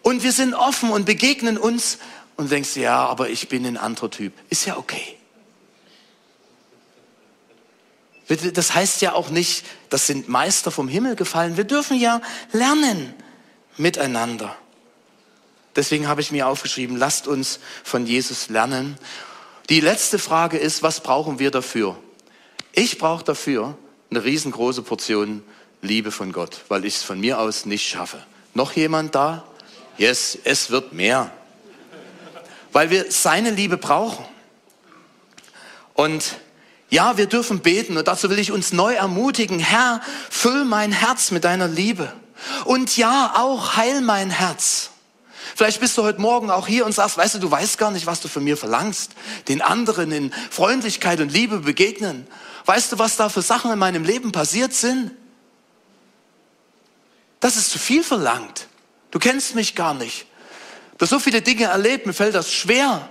Und 0.02 0.22
wir 0.22 0.32
sind 0.32 0.54
offen 0.54 0.90
und 0.90 1.06
begegnen 1.06 1.56
uns 1.56 1.98
und 2.36 2.50
denkst, 2.50 2.76
ja, 2.76 3.06
aber 3.06 3.30
ich 3.30 3.48
bin 3.48 3.66
ein 3.66 3.76
anderer 3.76 4.10
Typ. 4.10 4.34
Ist 4.50 4.66
ja 4.66 4.76
okay. 4.76 5.17
Das 8.28 8.74
heißt 8.74 9.00
ja 9.00 9.14
auch 9.14 9.30
nicht, 9.30 9.64
das 9.88 10.06
sind 10.06 10.28
Meister 10.28 10.70
vom 10.70 10.86
Himmel 10.88 11.16
gefallen. 11.16 11.56
Wir 11.56 11.64
dürfen 11.64 11.98
ja 11.98 12.20
lernen 12.52 13.14
miteinander. 13.76 14.54
Deswegen 15.76 16.08
habe 16.08 16.20
ich 16.20 16.30
mir 16.30 16.46
aufgeschrieben, 16.46 16.96
lasst 16.96 17.26
uns 17.26 17.60
von 17.84 18.06
Jesus 18.06 18.48
lernen. 18.48 18.98
Die 19.70 19.80
letzte 19.80 20.18
Frage 20.18 20.58
ist, 20.58 20.82
was 20.82 21.00
brauchen 21.00 21.38
wir 21.38 21.50
dafür? 21.50 21.96
Ich 22.72 22.98
brauche 22.98 23.24
dafür 23.24 23.76
eine 24.10 24.24
riesengroße 24.24 24.82
Portion 24.82 25.42
Liebe 25.80 26.10
von 26.10 26.32
Gott, 26.32 26.62
weil 26.68 26.84
ich 26.84 26.96
es 26.96 27.02
von 27.02 27.20
mir 27.20 27.38
aus 27.38 27.64
nicht 27.64 27.88
schaffe. 27.88 28.18
Noch 28.54 28.72
jemand 28.72 29.14
da? 29.14 29.44
Yes, 29.96 30.38
es 30.44 30.70
wird 30.70 30.92
mehr. 30.92 31.30
weil 32.72 32.90
wir 32.90 33.10
seine 33.10 33.50
Liebe 33.50 33.76
brauchen. 33.76 34.24
Und 35.94 36.36
ja, 36.90 37.16
wir 37.18 37.26
dürfen 37.26 37.60
beten 37.60 37.96
und 37.96 38.08
dazu 38.08 38.30
will 38.30 38.38
ich 38.38 38.50
uns 38.50 38.72
neu 38.72 38.94
ermutigen. 38.94 39.58
Herr, 39.58 40.00
füll 40.30 40.64
mein 40.64 40.92
Herz 40.92 41.30
mit 41.30 41.44
deiner 41.44 41.68
Liebe. 41.68 42.12
Und 42.64 42.96
ja, 42.96 43.34
auch 43.36 43.76
heil 43.76 44.00
mein 44.00 44.30
Herz. 44.30 44.90
Vielleicht 45.54 45.80
bist 45.80 45.98
du 45.98 46.02
heute 46.02 46.20
Morgen 46.20 46.50
auch 46.50 46.66
hier 46.66 46.86
und 46.86 46.92
sagst, 46.92 47.18
weißt 47.18 47.34
du, 47.34 47.38
du 47.40 47.50
weißt 47.50 47.78
gar 47.78 47.90
nicht, 47.90 48.06
was 48.06 48.20
du 48.20 48.28
von 48.28 48.44
mir 48.44 48.56
verlangst. 48.56 49.12
Den 49.48 49.60
anderen 49.60 50.12
in 50.12 50.32
Freundlichkeit 50.50 51.20
und 51.20 51.32
Liebe 51.32 51.58
begegnen. 51.58 52.26
Weißt 52.64 52.92
du, 52.92 52.98
was 52.98 53.16
da 53.16 53.28
für 53.28 53.42
Sachen 53.42 53.72
in 53.72 53.78
meinem 53.78 54.04
Leben 54.04 54.32
passiert 54.32 54.72
sind? 54.72 55.10
Das 57.40 57.56
ist 57.56 57.70
zu 57.70 57.78
viel 57.78 58.02
verlangt. 58.02 58.68
Du 59.10 59.18
kennst 59.18 59.54
mich 59.54 59.74
gar 59.74 59.94
nicht. 59.94 60.26
Du 60.96 61.02
hast 61.02 61.10
so 61.10 61.18
viele 61.18 61.42
Dinge 61.42 61.64
erlebt, 61.64 62.06
mir 62.06 62.12
fällt 62.12 62.34
das 62.34 62.52
schwer, 62.52 63.08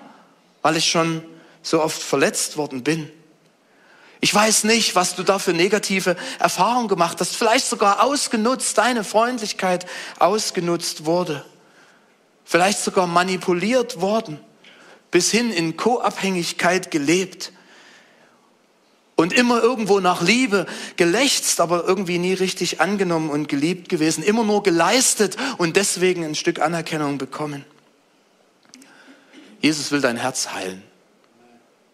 weil 0.62 0.78
ich 0.78 0.90
schon 0.90 1.24
so 1.62 1.82
oft 1.82 2.02
verletzt 2.02 2.58
worden 2.58 2.84
bin. 2.84 3.12
Ich 4.20 4.34
weiß 4.34 4.64
nicht, 4.64 4.96
was 4.96 5.16
du 5.16 5.24
da 5.24 5.38
für 5.38 5.54
negative 5.54 6.16
Erfahrungen 6.40 6.88
gemacht 6.88 7.20
hast. 7.20 7.36
Vielleicht 7.36 7.68
sogar 7.68 8.04
ausgenutzt, 8.04 8.78
deine 8.78 9.04
Freundlichkeit 9.04 9.86
ausgenutzt 10.18 11.06
wurde. 11.06 11.46
Vielleicht 12.44 12.80
sogar 12.80 13.06
manipuliert 13.06 14.02
worden. 14.02 14.40
Bis 15.12 15.30
hin 15.30 15.52
in 15.52 15.78
Co-Abhängigkeit 15.78 16.90
gelebt. 16.90 17.52
Und 19.16 19.34
immer 19.34 19.62
irgendwo 19.62 20.00
nach 20.00 20.22
Liebe 20.22 20.68
gelächzt, 20.96 21.60
aber 21.60 21.86
irgendwie 21.86 22.20
nie 22.20 22.34
richtig 22.34 22.82
angenommen 22.82 23.30
und 23.30 23.50
geliebt 23.50 23.90
gewesen. 23.90 24.24
Immer 24.24 24.44
nur 24.44 24.64
geleistet 24.64 25.38
und 25.58 25.76
deswegen 25.76 26.24
ein 26.24 26.36
Stück 26.36 26.60
Anerkennung 26.60 27.18
bekommen. 27.18 27.66
Jesus 29.60 29.92
will 29.92 30.02
dein 30.02 30.18
Herz 30.18 30.50
heilen. 30.54 30.84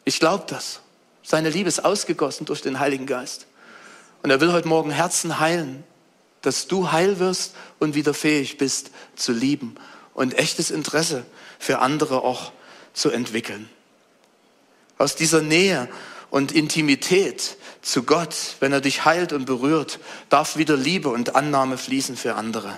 Ich 0.06 0.20
glaube 0.20 0.46
das. 0.48 0.83
Seine 1.24 1.50
Liebe 1.50 1.70
ist 1.70 1.84
ausgegossen 1.84 2.46
durch 2.46 2.62
den 2.62 2.80
Heiligen 2.80 3.06
Geist. 3.06 3.48
Und 4.22 4.30
er 4.30 4.42
will 4.42 4.52
heute 4.52 4.68
Morgen 4.68 4.92
Herzen 4.92 5.40
heilen, 5.40 5.84
dass 6.42 6.68
du 6.68 6.92
heil 6.92 7.20
wirst 7.20 7.56
und 7.80 7.96
wieder 7.96 8.14
fähig 8.14 8.58
bist 8.58 8.92
zu 9.16 9.32
lieben 9.32 9.76
und 10.14 10.38
echtes 10.38 10.70
Interesse 10.70 11.26
für 11.58 11.80
andere 11.80 12.22
auch 12.22 12.52
zu 12.94 13.10
entwickeln. 13.10 13.70
Aus 14.98 15.16
dieser 15.16 15.42
Nähe 15.42 15.90
und 16.30 16.52
Intimität 16.52 17.58
zu 17.82 18.04
Gott, 18.04 18.36
wenn 18.60 18.74
er 18.74 18.82
dich 18.82 19.06
heilt 19.06 19.34
und 19.34 19.46
berührt, 19.46 20.00
darf 20.30 20.58
wieder 20.58 20.76
Liebe 20.76 21.10
und 21.10 21.36
Annahme 21.36 21.78
fließen 21.78 22.18
für 22.18 22.36
andere. 22.36 22.78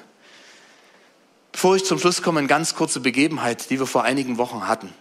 Bevor 1.52 1.76
ich 1.76 1.86
zum 1.86 2.00
Schluss 2.00 2.22
komme, 2.22 2.40
eine 2.40 2.48
ganz 2.48 2.76
kurze 2.76 3.00
Begebenheit, 3.00 3.70
die 3.70 3.80
wir 3.80 3.88
vor 3.88 4.04
einigen 4.04 4.38
Wochen 4.38 4.68
hatten. 4.68 4.94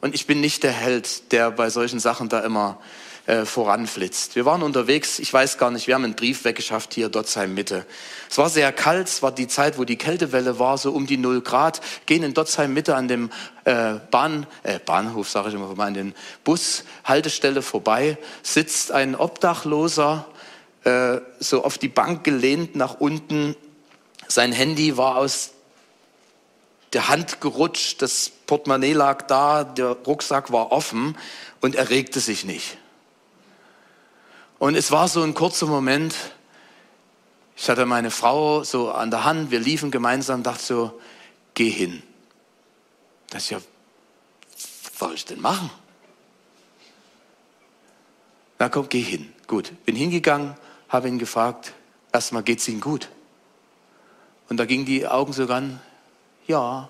Und 0.00 0.14
ich 0.14 0.26
bin 0.26 0.40
nicht 0.40 0.62
der 0.62 0.72
Held, 0.72 1.32
der 1.32 1.50
bei 1.50 1.70
solchen 1.70 2.00
Sachen 2.00 2.28
da 2.28 2.40
immer 2.40 2.78
äh, 3.26 3.44
voranflitzt. 3.44 4.36
Wir 4.36 4.44
waren 4.44 4.62
unterwegs, 4.62 5.18
ich 5.18 5.32
weiß 5.32 5.58
gar 5.58 5.70
nicht, 5.70 5.88
wir 5.88 5.94
haben 5.94 6.04
einen 6.04 6.14
Brief 6.14 6.44
weggeschafft 6.44 6.94
hier, 6.94 7.08
Dotzheim 7.08 7.54
Mitte. 7.54 7.84
Es 8.30 8.38
war 8.38 8.48
sehr 8.48 8.72
kalt, 8.72 9.08
es 9.08 9.22
war 9.22 9.32
die 9.32 9.48
Zeit, 9.48 9.78
wo 9.78 9.84
die 9.84 9.96
Kältewelle 9.96 10.58
war, 10.60 10.78
so 10.78 10.92
um 10.92 11.06
die 11.06 11.16
null 11.16 11.40
Grad. 11.40 11.80
Gehen 12.06 12.22
in 12.22 12.34
Dotzheim 12.34 12.72
Mitte 12.72 12.94
an 12.94 13.08
dem 13.08 13.30
äh, 13.64 13.94
Bahn, 14.10 14.46
äh, 14.62 14.78
Bahnhof, 14.78 15.28
sage 15.28 15.48
ich 15.48 15.54
immer, 15.54 15.76
an 15.78 15.94
den 15.94 16.14
Bushaltestelle 16.44 17.62
vorbei, 17.62 18.16
sitzt 18.42 18.92
ein 18.92 19.16
Obdachloser 19.16 20.26
äh, 20.84 21.20
so 21.40 21.64
auf 21.64 21.78
die 21.78 21.88
Bank 21.88 22.22
gelehnt 22.22 22.76
nach 22.76 23.00
unten. 23.00 23.56
Sein 24.28 24.52
Handy 24.52 24.96
war 24.96 25.16
aus 25.16 25.50
der 26.96 27.08
Hand 27.08 27.42
gerutscht, 27.42 28.00
das 28.00 28.30
Portemonnaie 28.30 28.94
lag 28.94 29.26
da, 29.26 29.64
der 29.64 29.88
Rucksack 29.88 30.50
war 30.50 30.72
offen 30.72 31.14
und 31.60 31.74
er 31.74 31.90
regte 31.90 32.20
sich 32.20 32.46
nicht. 32.46 32.78
Und 34.58 34.76
es 34.76 34.90
war 34.90 35.06
so 35.06 35.22
ein 35.22 35.34
kurzer 35.34 35.66
Moment, 35.66 36.14
ich 37.54 37.68
hatte 37.68 37.84
meine 37.84 38.10
Frau 38.10 38.64
so 38.64 38.90
an 38.92 39.10
der 39.10 39.24
Hand, 39.24 39.50
wir 39.50 39.60
liefen 39.60 39.90
gemeinsam, 39.90 40.42
dachte 40.42 40.64
so, 40.64 41.00
geh 41.52 41.68
hin. 41.68 42.02
Das 43.28 43.42
ist 43.42 43.50
ja, 43.50 43.58
was 43.58 44.98
soll 44.98 45.12
ich 45.12 45.26
denn 45.26 45.42
machen? 45.42 45.68
Na 48.58 48.70
komm, 48.70 48.88
geh 48.88 49.02
hin. 49.02 49.34
Gut, 49.46 49.70
bin 49.84 49.96
hingegangen, 49.96 50.56
habe 50.88 51.08
ihn 51.08 51.18
gefragt, 51.18 51.74
erstmal 52.10 52.42
geht's 52.42 52.66
Ihnen 52.68 52.80
gut? 52.80 53.10
Und 54.48 54.56
da 54.56 54.64
gingen 54.64 54.86
die 54.86 55.06
Augen 55.06 55.34
so 55.34 55.44
ran, 55.44 55.82
ja, 56.46 56.88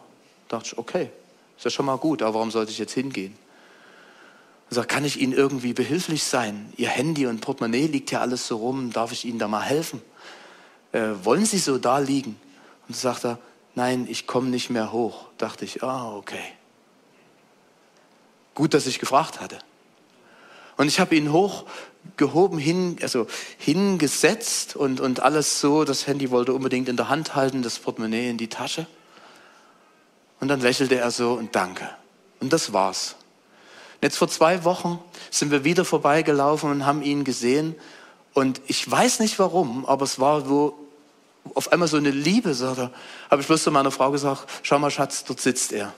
dachte 0.48 0.70
ich, 0.72 0.78
okay, 0.78 1.10
ist 1.56 1.64
ja 1.64 1.70
schon 1.70 1.86
mal 1.86 1.98
gut, 1.98 2.22
aber 2.22 2.34
warum 2.34 2.50
sollte 2.50 2.70
ich 2.70 2.78
jetzt 2.78 2.92
hingehen? 2.92 3.36
Und 4.68 4.74
sagt, 4.74 4.88
kann 4.88 5.04
ich 5.04 5.20
Ihnen 5.20 5.32
irgendwie 5.32 5.72
behilflich 5.72 6.24
sein? 6.24 6.72
Ihr 6.76 6.88
Handy 6.88 7.26
und 7.26 7.40
Portemonnaie 7.40 7.86
liegt 7.86 8.10
ja 8.10 8.20
alles 8.20 8.46
so 8.46 8.56
rum, 8.56 8.92
darf 8.92 9.12
ich 9.12 9.24
Ihnen 9.24 9.38
da 9.38 9.48
mal 9.48 9.62
helfen? 9.62 10.02
Äh, 10.92 11.10
wollen 11.22 11.46
Sie 11.46 11.58
so 11.58 11.78
da 11.78 11.98
liegen? 11.98 12.38
Und 12.88 12.96
sagt 12.96 13.24
er, 13.24 13.38
nein, 13.74 14.06
ich 14.10 14.26
komme 14.26 14.48
nicht 14.48 14.70
mehr 14.70 14.92
hoch. 14.92 15.26
Dachte 15.38 15.64
ich, 15.64 15.82
ah, 15.82 16.14
okay. 16.14 16.42
Gut, 18.54 18.74
dass 18.74 18.86
ich 18.86 18.98
gefragt 18.98 19.40
hatte. 19.40 19.58
Und 20.76 20.88
ich 20.88 21.00
habe 21.00 21.14
ihn 21.14 21.32
hochgehoben, 21.32 22.58
hin, 22.58 22.96
also 23.02 23.26
hingesetzt 23.58 24.76
und, 24.76 25.00
und 25.00 25.20
alles 25.20 25.60
so. 25.60 25.84
Das 25.84 26.06
Handy 26.06 26.30
wollte 26.30 26.52
unbedingt 26.52 26.88
in 26.88 26.96
der 26.96 27.08
Hand 27.08 27.34
halten, 27.34 27.62
das 27.62 27.78
Portemonnaie 27.78 28.28
in 28.28 28.38
die 28.38 28.48
Tasche. 28.48 28.86
Und 30.40 30.48
dann 30.48 30.60
lächelte 30.60 30.96
er 30.96 31.10
so 31.10 31.34
und 31.34 31.54
danke. 31.54 31.88
Und 32.40 32.52
das 32.52 32.72
war's. 32.72 33.16
Jetzt 34.02 34.18
vor 34.18 34.28
zwei 34.28 34.64
Wochen 34.64 34.98
sind 35.30 35.50
wir 35.50 35.64
wieder 35.64 35.84
vorbeigelaufen 35.84 36.70
und 36.70 36.86
haben 36.86 37.02
ihn 37.02 37.24
gesehen. 37.24 37.74
Und 38.34 38.60
ich 38.66 38.88
weiß 38.90 39.20
nicht 39.20 39.38
warum, 39.38 39.86
aber 39.86 40.04
es 40.04 40.18
war 40.18 40.48
wo 40.48 40.74
auf 41.54 41.72
einmal 41.72 41.88
so 41.88 41.96
eine 41.96 42.10
Liebe, 42.10 42.54
sagt 42.54 42.78
er. 42.78 42.90
Habe 43.30 43.40
ich 43.40 43.46
bloß 43.46 43.62
zu 43.62 43.70
meiner 43.70 43.90
Frau 43.90 44.10
gesagt, 44.10 44.48
schau 44.62 44.78
mal 44.78 44.90
Schatz, 44.90 45.24
dort 45.24 45.40
sitzt 45.40 45.72
er. 45.72 45.94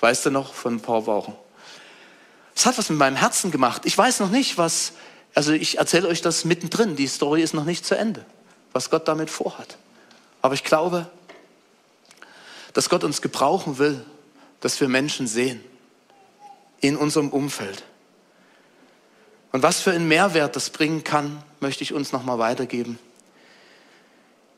Weißt 0.00 0.26
du 0.26 0.30
noch, 0.30 0.54
von 0.54 0.76
ein 0.76 0.80
paar 0.80 1.06
Wochen. 1.06 1.34
Es 2.54 2.66
hat 2.66 2.78
was 2.78 2.90
mit 2.90 2.98
meinem 2.98 3.16
Herzen 3.16 3.50
gemacht. 3.50 3.82
Ich 3.84 3.96
weiß 3.96 4.20
noch 4.20 4.30
nicht, 4.30 4.58
was, 4.58 4.92
also 5.34 5.52
ich 5.52 5.78
erzähle 5.78 6.08
euch 6.08 6.22
das 6.22 6.44
mittendrin. 6.44 6.96
Die 6.96 7.06
Story 7.06 7.42
ist 7.42 7.54
noch 7.54 7.64
nicht 7.64 7.84
zu 7.84 7.96
Ende, 7.96 8.24
was 8.72 8.90
Gott 8.90 9.08
damit 9.08 9.30
vorhat. 9.30 9.78
Aber 10.42 10.54
ich 10.54 10.64
glaube, 10.64 11.10
dass 12.72 12.88
Gott 12.88 13.04
uns 13.04 13.22
gebrauchen 13.22 13.78
will, 13.78 14.04
dass 14.60 14.80
wir 14.80 14.88
Menschen 14.88 15.26
sehen 15.26 15.60
in 16.80 16.96
unserem 16.96 17.30
Umfeld. 17.30 17.84
Und 19.52 19.62
was 19.62 19.80
für 19.80 19.92
einen 19.92 20.08
Mehrwert 20.08 20.56
das 20.56 20.70
bringen 20.70 21.04
kann, 21.04 21.42
möchte 21.60 21.82
ich 21.84 21.92
uns 21.92 22.12
nochmal 22.12 22.38
weitergeben. 22.38 22.98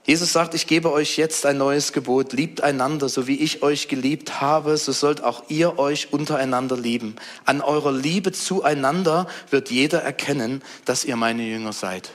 Jesus 0.06 0.32
sagt, 0.34 0.54
ich 0.54 0.66
gebe 0.66 0.92
euch 0.92 1.16
jetzt 1.16 1.46
ein 1.46 1.56
neues 1.56 1.94
Gebot. 1.94 2.34
Liebt 2.34 2.60
einander, 2.60 3.08
so 3.08 3.26
wie 3.26 3.40
ich 3.40 3.62
euch 3.62 3.88
geliebt 3.88 4.42
habe, 4.42 4.76
so 4.76 4.92
sollt 4.92 5.22
auch 5.22 5.44
ihr 5.48 5.78
euch 5.78 6.12
untereinander 6.12 6.76
lieben. 6.76 7.16
An 7.46 7.62
eurer 7.62 7.92
Liebe 7.92 8.30
zueinander 8.30 9.26
wird 9.48 9.70
jeder 9.70 10.02
erkennen, 10.02 10.62
dass 10.84 11.06
ihr 11.06 11.16
meine 11.16 11.42
Jünger 11.42 11.72
seid. 11.72 12.10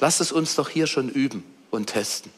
Lasst 0.00 0.20
es 0.20 0.32
uns 0.32 0.54
doch 0.54 0.68
hier 0.68 0.86
schon 0.86 1.08
üben 1.08 1.44
und 1.70 1.86
testen. 1.86 2.30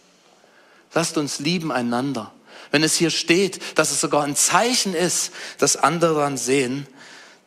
Lasst 0.95 1.19
uns 1.19 1.41
lieben 1.41 1.73
einander. 1.73 2.33
Wenn 2.71 2.83
es 2.83 2.97
hier 2.97 3.11
steht, 3.11 3.79
dass 3.79 3.91
es 3.91 4.01
sogar 4.01 4.25
ein 4.25 4.37
Zeichen 4.37 4.95
ist, 4.95 5.33
dass 5.59 5.77
andere 5.77 6.21
dann 6.21 6.37
sehen, 6.37 6.87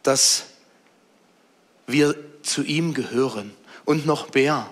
dass 0.04 0.43
wir 1.88 2.15
zu 2.41 2.63
ihm 2.63 2.93
gehören 2.93 3.52
und 3.86 4.06
noch 4.06 4.34
mehr. 4.34 4.69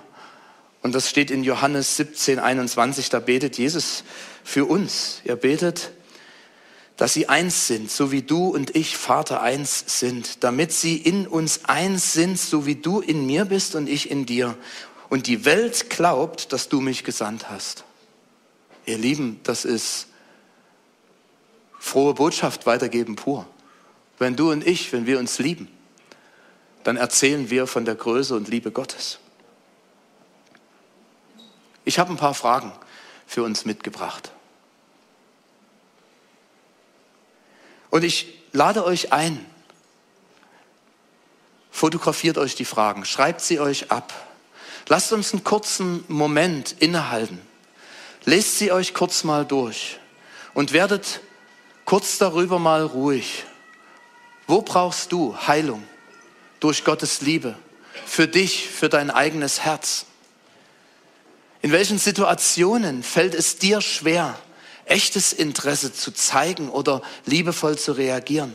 Und 0.82 0.94
das 0.94 1.10
steht 1.10 1.32
in 1.32 1.44
Johannes 1.44 1.98
17, 1.98 2.40
21, 2.40 3.10
da 3.10 3.20
betet 3.20 3.58
Jesus 3.58 4.04
für 4.44 4.66
uns. 4.66 5.22
Er 5.26 5.36
betet, 5.36 5.92
dass 6.98 7.14
sie 7.14 7.30
eins 7.30 7.68
sind, 7.68 7.92
so 7.92 8.12
wie 8.12 8.24
du 8.24 8.48
und 8.48 8.76
ich, 8.76 8.98
Vater, 8.98 9.42
eins 9.42 9.84
sind, 10.00 10.44
damit 10.44 10.72
sie 10.72 10.98
in 10.98 11.28
uns 11.28 11.66
eins 11.66 12.14
sind, 12.14 12.40
so 12.40 12.66
wie 12.66 12.76
du 12.76 13.02
in 13.02 13.26
mir 13.26 13.46
bist 13.46 13.76
und 13.76 13.88
ich 13.88 14.10
in 14.10 14.26
dir. 14.26 14.58
Und 15.10 15.28
die 15.28 15.46
Welt 15.46 15.90
glaubt, 15.90 16.54
dass 16.54 16.70
du 16.70 16.82
mich 16.82 17.04
gesandt 17.04 17.50
hast. 17.50 17.84
Ihr 18.86 18.98
Lieben, 18.98 19.40
das 19.44 19.64
ist 19.66 20.07
frohe 21.80 22.14
Botschaft 22.14 22.66
weitergeben 22.66 23.16
pur. 23.16 23.46
Wenn 24.18 24.36
du 24.36 24.52
und 24.52 24.66
ich, 24.66 24.92
wenn 24.94 25.06
wir 25.06 25.20
uns 25.20 25.40
lieben, 25.40 25.68
dann 26.84 26.98
erzählen 26.98 27.50
wir 27.50 27.68
von 27.68 27.86
der 27.86 27.96
Größe 27.96 28.36
und 28.36 28.48
Liebe 28.48 28.72
Gottes. 28.72 29.20
Ich 31.86 32.00
habe 32.00 32.12
ein 32.12 32.18
paar 32.18 32.34
Fragen 32.34 32.72
für 33.26 33.44
uns 33.44 33.66
mitgebracht. 33.66 34.32
Und 37.90 38.04
ich 38.04 38.42
lade 38.52 38.84
euch 38.84 39.14
ein, 39.14 39.46
fotografiert 41.72 42.38
euch 42.38 42.56
die 42.56 42.66
Fragen, 42.66 43.06
schreibt 43.06 43.42
sie 43.42 43.60
euch 43.60 43.92
ab. 43.92 44.14
Lasst 44.88 45.12
uns 45.14 45.34
einen 45.34 45.44
kurzen 45.44 46.04
Moment 46.08 46.76
innehalten. 46.80 47.42
Lest 48.26 48.58
sie 48.58 48.72
euch 48.72 48.94
kurz 48.94 49.24
mal 49.24 49.46
durch 49.46 50.00
und 50.54 50.74
werdet 50.74 51.22
kurz 51.88 52.18
darüber 52.18 52.60
mal 52.60 52.84
ruhig 52.84 53.46
Wo 54.46 54.62
brauchst 54.62 55.12
du 55.14 55.36
Heilung 55.48 55.84
durch 56.60 56.84
Gottes 56.84 57.22
Liebe? 57.22 57.58
Für 58.06 58.28
dich, 58.28 58.68
für 58.70 58.90
dein 58.90 59.10
eigenes 59.10 59.62
Herz? 59.62 60.06
In 61.62 61.72
welchen 61.72 61.98
Situationen 61.98 63.04
fällt 63.04 63.34
es 63.34 63.58
dir 63.58 63.82
schwer, 63.82 64.38
echtes 64.86 65.34
Interesse 65.34 65.94
zu 65.94 66.12
zeigen 66.12 66.70
oder 66.70 67.02
liebevoll 67.26 67.78
zu 67.78 67.94
reagieren? 67.94 68.54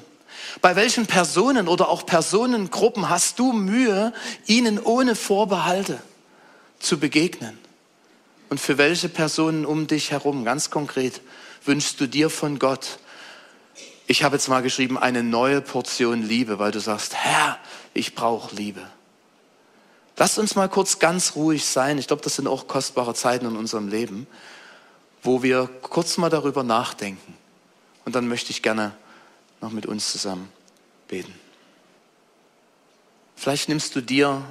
Bei 0.61 0.77
welchen 0.77 1.07
Personen 1.07 1.69
oder 1.69 1.89
auch 1.89 2.05
Personengruppen 2.05 3.09
hast 3.09 3.39
du 3.39 3.53
Mühe, 3.53 4.13
ihnen 4.47 4.79
ohne 4.79 5.15
Vorbehalte 5.15 6.03
zu 6.79 6.99
begegnen? 6.99 7.59
Und 8.51 8.61
für 8.61 8.77
welche 8.77 9.09
Personen 9.09 9.65
um 9.65 9.87
dich 9.87 10.11
herum, 10.11 10.45
ganz 10.45 10.69
konkret, 10.69 11.23
wünschst 11.65 11.99
du 12.01 12.07
dir 12.07 12.29
von 12.29 12.59
Gott, 12.59 12.99
ich 14.07 14.25
habe 14.25 14.37
jetzt 14.37 14.49
mal 14.49 14.63
geschrieben, 14.63 14.99
eine 14.99 15.23
neue 15.23 15.61
Portion 15.61 16.23
Liebe, 16.23 16.59
weil 16.59 16.73
du 16.73 16.81
sagst, 16.81 17.15
Herr, 17.15 17.59
ich 17.95 18.15
brauche 18.15 18.55
Liebe. 18.55 18.83
Lasst 20.17 20.39
uns 20.39 20.55
mal 20.55 20.69
kurz 20.69 20.99
ganz 20.99 21.35
ruhig 21.37 21.65
sein. 21.65 21.99
Ich 21.99 22.07
glaube, 22.07 22.23
das 22.23 22.37
sind 22.37 22.47
auch 22.47 22.69
kostbare 22.69 23.15
Zeiten 23.15 23.47
in 23.47 23.57
unserem 23.57 23.89
Leben, 23.89 24.27
wo 25.23 25.43
wir 25.43 25.69
kurz 25.83 26.17
mal 26.19 26.31
darüber 26.31 26.63
nachdenken. 26.63 27.35
Und 28.05 28.15
dann 28.15 28.29
möchte 28.29 28.51
ich 28.51 28.63
gerne 28.63 28.93
noch 29.61 29.71
mit 29.71 29.87
uns 29.87 30.13
zusammen 30.13 30.51
beten. 31.09 31.35
Vielleicht 33.37 33.69
nimmst 33.69 33.97
du 33.97 34.01
dir 34.01 34.43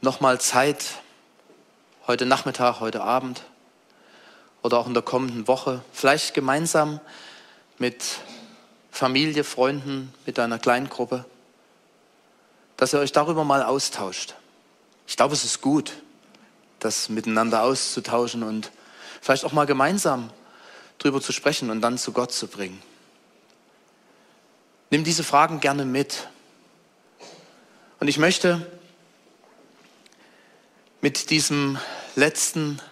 noch 0.00 0.20
mal 0.20 0.40
Zeit 0.40 0.84
heute 2.06 2.26
Nachmittag, 2.26 2.80
heute 2.80 3.02
Abend 3.02 3.42
oder 4.62 4.78
auch 4.78 4.86
in 4.86 4.94
der 4.94 5.02
kommenden 5.02 5.46
Woche, 5.46 5.82
vielleicht 5.92 6.34
gemeinsam 6.34 7.00
mit 7.78 8.02
Familie, 9.00 9.44
Freunden, 9.44 10.12
mit 10.26 10.36
deiner 10.36 10.58
Kleingruppe, 10.58 11.24
dass 12.76 12.92
ihr 12.92 13.00
euch 13.00 13.12
darüber 13.12 13.44
mal 13.44 13.62
austauscht. 13.62 14.34
Ich 15.06 15.16
glaube, 15.16 15.32
es 15.32 15.42
ist 15.42 15.62
gut, 15.62 16.02
das 16.80 17.08
miteinander 17.08 17.62
auszutauschen 17.62 18.42
und 18.42 18.70
vielleicht 19.22 19.46
auch 19.46 19.52
mal 19.52 19.64
gemeinsam 19.64 20.28
darüber 20.98 21.22
zu 21.22 21.32
sprechen 21.32 21.70
und 21.70 21.80
dann 21.80 21.96
zu 21.96 22.12
Gott 22.12 22.30
zu 22.30 22.46
bringen. 22.46 22.82
Nimm 24.90 25.02
diese 25.02 25.24
Fragen 25.24 25.60
gerne 25.60 25.86
mit. 25.86 26.28
Und 28.00 28.08
ich 28.08 28.18
möchte 28.18 28.70
mit 31.00 31.30
diesem 31.30 31.78
letzten 32.16 32.82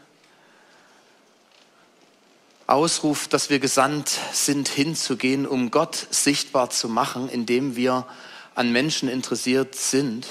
Ausruf, 2.68 3.28
dass 3.28 3.48
wir 3.48 3.60
gesandt 3.60 4.10
sind, 4.34 4.68
hinzugehen, 4.68 5.46
um 5.46 5.70
Gott 5.70 6.06
sichtbar 6.10 6.68
zu 6.68 6.90
machen, 6.90 7.30
indem 7.30 7.76
wir 7.76 8.06
an 8.54 8.72
Menschen 8.72 9.08
interessiert 9.08 9.74
sind, 9.74 10.26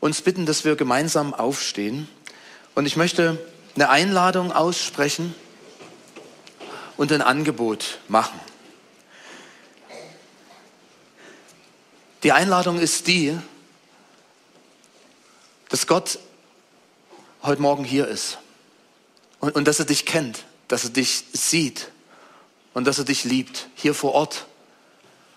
uns 0.00 0.22
bitten, 0.22 0.46
dass 0.46 0.64
wir 0.64 0.76
gemeinsam 0.76 1.34
aufstehen. 1.34 2.08
Und 2.74 2.86
ich 2.86 2.96
möchte 2.96 3.38
eine 3.74 3.90
Einladung 3.90 4.50
aussprechen 4.50 5.34
und 6.96 7.12
ein 7.12 7.20
Angebot 7.20 7.98
machen. 8.08 8.40
Die 12.22 12.32
Einladung 12.32 12.78
ist 12.78 13.08
die, 13.08 13.38
dass 15.68 15.86
Gott 15.86 16.18
heute 17.42 17.60
Morgen 17.60 17.84
hier 17.84 18.08
ist 18.08 18.38
und, 19.40 19.54
und 19.54 19.68
dass 19.68 19.78
er 19.78 19.84
dich 19.84 20.06
kennt 20.06 20.46
dass 20.68 20.84
er 20.84 20.90
dich 20.90 21.24
sieht 21.32 21.90
und 22.72 22.86
dass 22.86 22.98
er 22.98 23.04
dich 23.04 23.24
liebt, 23.24 23.68
hier 23.74 23.94
vor 23.94 24.12
Ort 24.12 24.46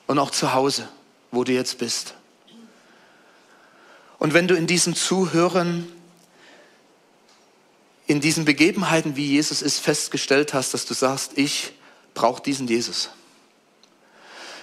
und 0.08 0.20
auch 0.20 0.32
zu 0.32 0.54
Hause, 0.54 0.88
wo 1.32 1.44
du 1.44 1.52
jetzt 1.52 1.78
bist. 1.78 2.16
Und 4.20 4.34
wenn 4.34 4.48
du 4.48 4.56
in 4.56 4.68
diesem 4.68 4.96
Zuhören, 4.96 5.92
in 8.08 8.22
diesen 8.22 8.46
Begebenheiten, 8.46 9.16
wie 9.16 9.26
Jesus 9.26 9.62
ist, 9.62 9.80
festgestellt 9.80 10.54
hast, 10.54 10.74
dass 10.74 10.86
du 10.86 10.94
sagst, 10.94 11.38
ich 11.38 11.74
brauche 12.14 12.42
diesen 12.42 12.68
Jesus. 12.68 13.10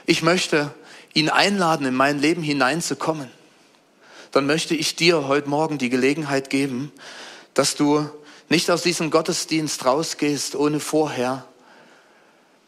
Ich 0.06 0.22
möchte 0.22 0.74
ihn 1.12 1.28
einladen, 1.28 1.86
in 1.86 1.94
mein 1.94 2.18
Leben 2.18 2.42
hineinzukommen. 2.42 3.30
Dann 4.32 4.46
möchte 4.46 4.74
ich 4.74 4.96
dir 4.96 5.28
heute 5.28 5.48
Morgen 5.48 5.78
die 5.78 5.90
Gelegenheit 5.90 6.50
geben, 6.50 6.90
dass 7.52 7.76
du 7.76 8.10
nicht 8.54 8.70
aus 8.70 8.82
diesem 8.82 9.10
Gottesdienst 9.10 9.84
rausgehst, 9.84 10.54
ohne 10.54 10.78
vorher 10.78 11.44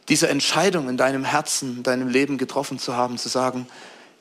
diese 0.09 0.29
Entscheidung 0.29 0.89
in 0.89 0.97
deinem 0.97 1.23
Herzen, 1.23 1.77
in 1.77 1.83
deinem 1.85 2.09
Leben 2.09 2.39
getroffen 2.39 2.81
zu 2.81 2.97
haben, 2.97 3.19
zu 3.19 3.29
sagen, 3.29 3.69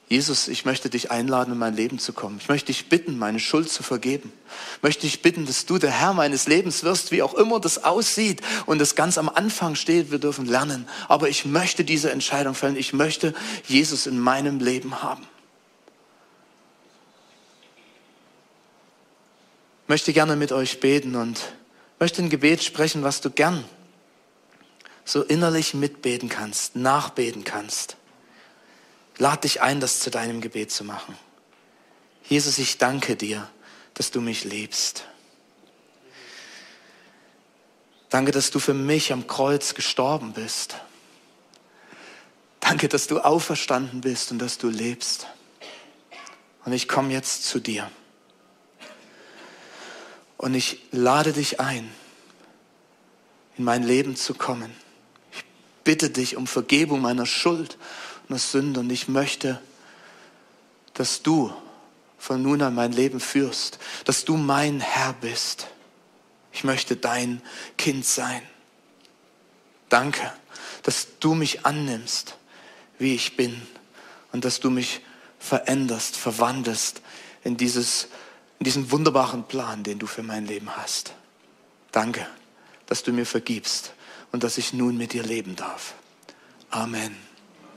Jesus, 0.08 0.48
ich 0.48 0.66
möchte 0.66 0.92
dich 0.92 1.10
einladen, 1.10 1.54
in 1.54 1.58
mein 1.58 1.76
Leben 1.76 1.98
zu 1.98 2.14
kommen. 2.14 2.38
Ich 2.40 2.50
möchte 2.50 2.68
dich 2.68 2.88
bitten, 2.88 3.18
meine 3.18 3.40
Schuld 3.40 3.72
zu 3.72 3.82
vergeben. 3.82 4.32
Ich 4.76 4.84
möchte 4.84 5.02
dich 5.08 5.24
bitten, 5.24 5.48
dass 5.48 5.66
du 5.66 5.80
der 5.80 5.90
Herr 5.90 6.14
meines 6.14 6.46
Lebens 6.46 6.84
wirst, 6.84 7.12
wie 7.12 7.24
auch 7.24 7.34
immer 7.34 7.60
das 7.60 7.84
aussieht 7.84 8.44
und 8.68 8.78
das 8.78 8.94
ganz 8.94 9.18
am 9.18 9.28
Anfang 9.28 9.74
steht. 9.74 10.12
Wir 10.12 10.20
dürfen 10.20 10.46
lernen. 10.46 10.88
Aber 11.08 11.30
ich 11.30 11.46
möchte 11.46 11.84
diese 11.84 12.12
Entscheidung 12.12 12.54
fällen. 12.54 12.76
Ich 12.76 12.94
möchte 12.94 13.34
Jesus 13.66 14.06
in 14.06 14.20
meinem 14.20 14.60
Leben 14.60 15.02
haben. 15.02 15.26
Möchte 19.88 20.14
gerne 20.14 20.36
mit 20.36 20.52
euch 20.52 20.80
beten 20.80 21.16
und 21.16 21.42
möchte 22.00 22.22
ein 22.22 22.30
Gebet 22.30 22.64
sprechen, 22.64 23.04
was 23.04 23.22
du 23.22 23.30
gern 23.30 23.64
so 25.04 25.22
innerlich 25.24 25.74
mitbeten 25.74 26.30
kannst, 26.30 26.76
nachbeten 26.76 27.44
kannst. 27.44 27.96
Lad 29.18 29.44
dich 29.44 29.62
ein, 29.62 29.80
das 29.80 30.00
zu 30.00 30.10
deinem 30.10 30.42
Gebet 30.42 30.72
zu 30.72 30.84
machen. 30.84 31.18
Jesus, 32.28 32.58
ich 32.58 32.80
danke 32.80 33.16
dir, 33.16 33.48
dass 33.94 34.12
du 34.12 34.20
mich 34.20 34.44
liebst. 34.44 35.06
Danke, 38.10 38.32
dass 38.32 38.50
du 38.50 38.60
für 38.60 38.74
mich 38.74 39.14
am 39.14 39.28
Kreuz 39.28 39.74
gestorben 39.74 40.34
bist. 40.34 40.76
Danke, 42.60 42.88
dass 42.88 43.08
du 43.08 43.20
auferstanden 43.20 44.02
bist 44.02 44.32
und 44.32 44.40
dass 44.40 44.58
du 44.58 44.70
lebst. 44.70 45.28
Und 46.66 46.74
ich 46.74 46.88
komme 46.88 47.14
jetzt 47.14 47.44
zu 47.44 47.60
dir. 47.60 47.92
Und 50.46 50.54
ich 50.54 50.78
lade 50.92 51.34
dich 51.34 51.60
ein, 51.60 51.90
in 53.58 53.64
mein 53.64 53.82
Leben 53.82 54.16
zu 54.16 54.36
kommen. 54.36 54.72
Ich 55.34 55.44
bitte 55.84 56.12
dich 56.12 56.38
um 56.38 56.46
Vergebung 56.46 57.02
meiner 57.02 57.26
Schuld 57.26 57.80
und 58.30 58.40
Sünde. 58.40 58.82
Und 58.82 58.92
ich 58.92 59.08
möchte, 59.08 59.60
dass 60.94 61.24
du 61.24 61.52
von 62.20 62.44
nun 62.44 62.62
an 62.62 62.76
mein 62.76 62.92
Leben 62.92 63.20
führst, 63.20 63.80
dass 64.04 64.24
du 64.24 64.38
mein 64.38 64.82
Herr 64.82 65.14
bist. 65.14 65.66
Ich 66.54 66.64
möchte 66.64 66.96
dein 66.96 67.42
Kind 67.76 68.06
sein. 68.06 68.44
Danke, 69.90 70.32
dass 70.84 71.08
du 71.20 71.34
mich 71.34 71.66
annimmst, 71.66 72.36
wie 73.00 73.16
ich 73.16 73.36
bin 73.36 73.64
und 74.32 74.46
dass 74.46 74.60
du 74.60 74.70
mich 74.70 75.02
veränderst, 75.40 76.16
verwandelst 76.16 77.02
in 77.44 77.58
dieses 77.58 78.10
in 78.60 78.64
diesen 78.64 78.92
wunderbaren 78.92 79.44
Plan, 79.44 79.84
den 79.84 80.00
du 80.00 80.08
für 80.08 80.24
mein 80.24 80.46
Leben 80.46 80.76
hast. 80.76 81.14
Danke, 81.92 82.28
dass 82.86 83.04
du 83.04 83.12
mir 83.12 83.26
vergibst 83.26 83.94
und 84.32 84.44
dass 84.44 84.58
ich 84.58 84.74
nun 84.74 84.98
mit 84.98 85.14
dir 85.14 85.24
leben 85.24 85.56
darf. 85.56 85.94
Amen. 86.70 87.16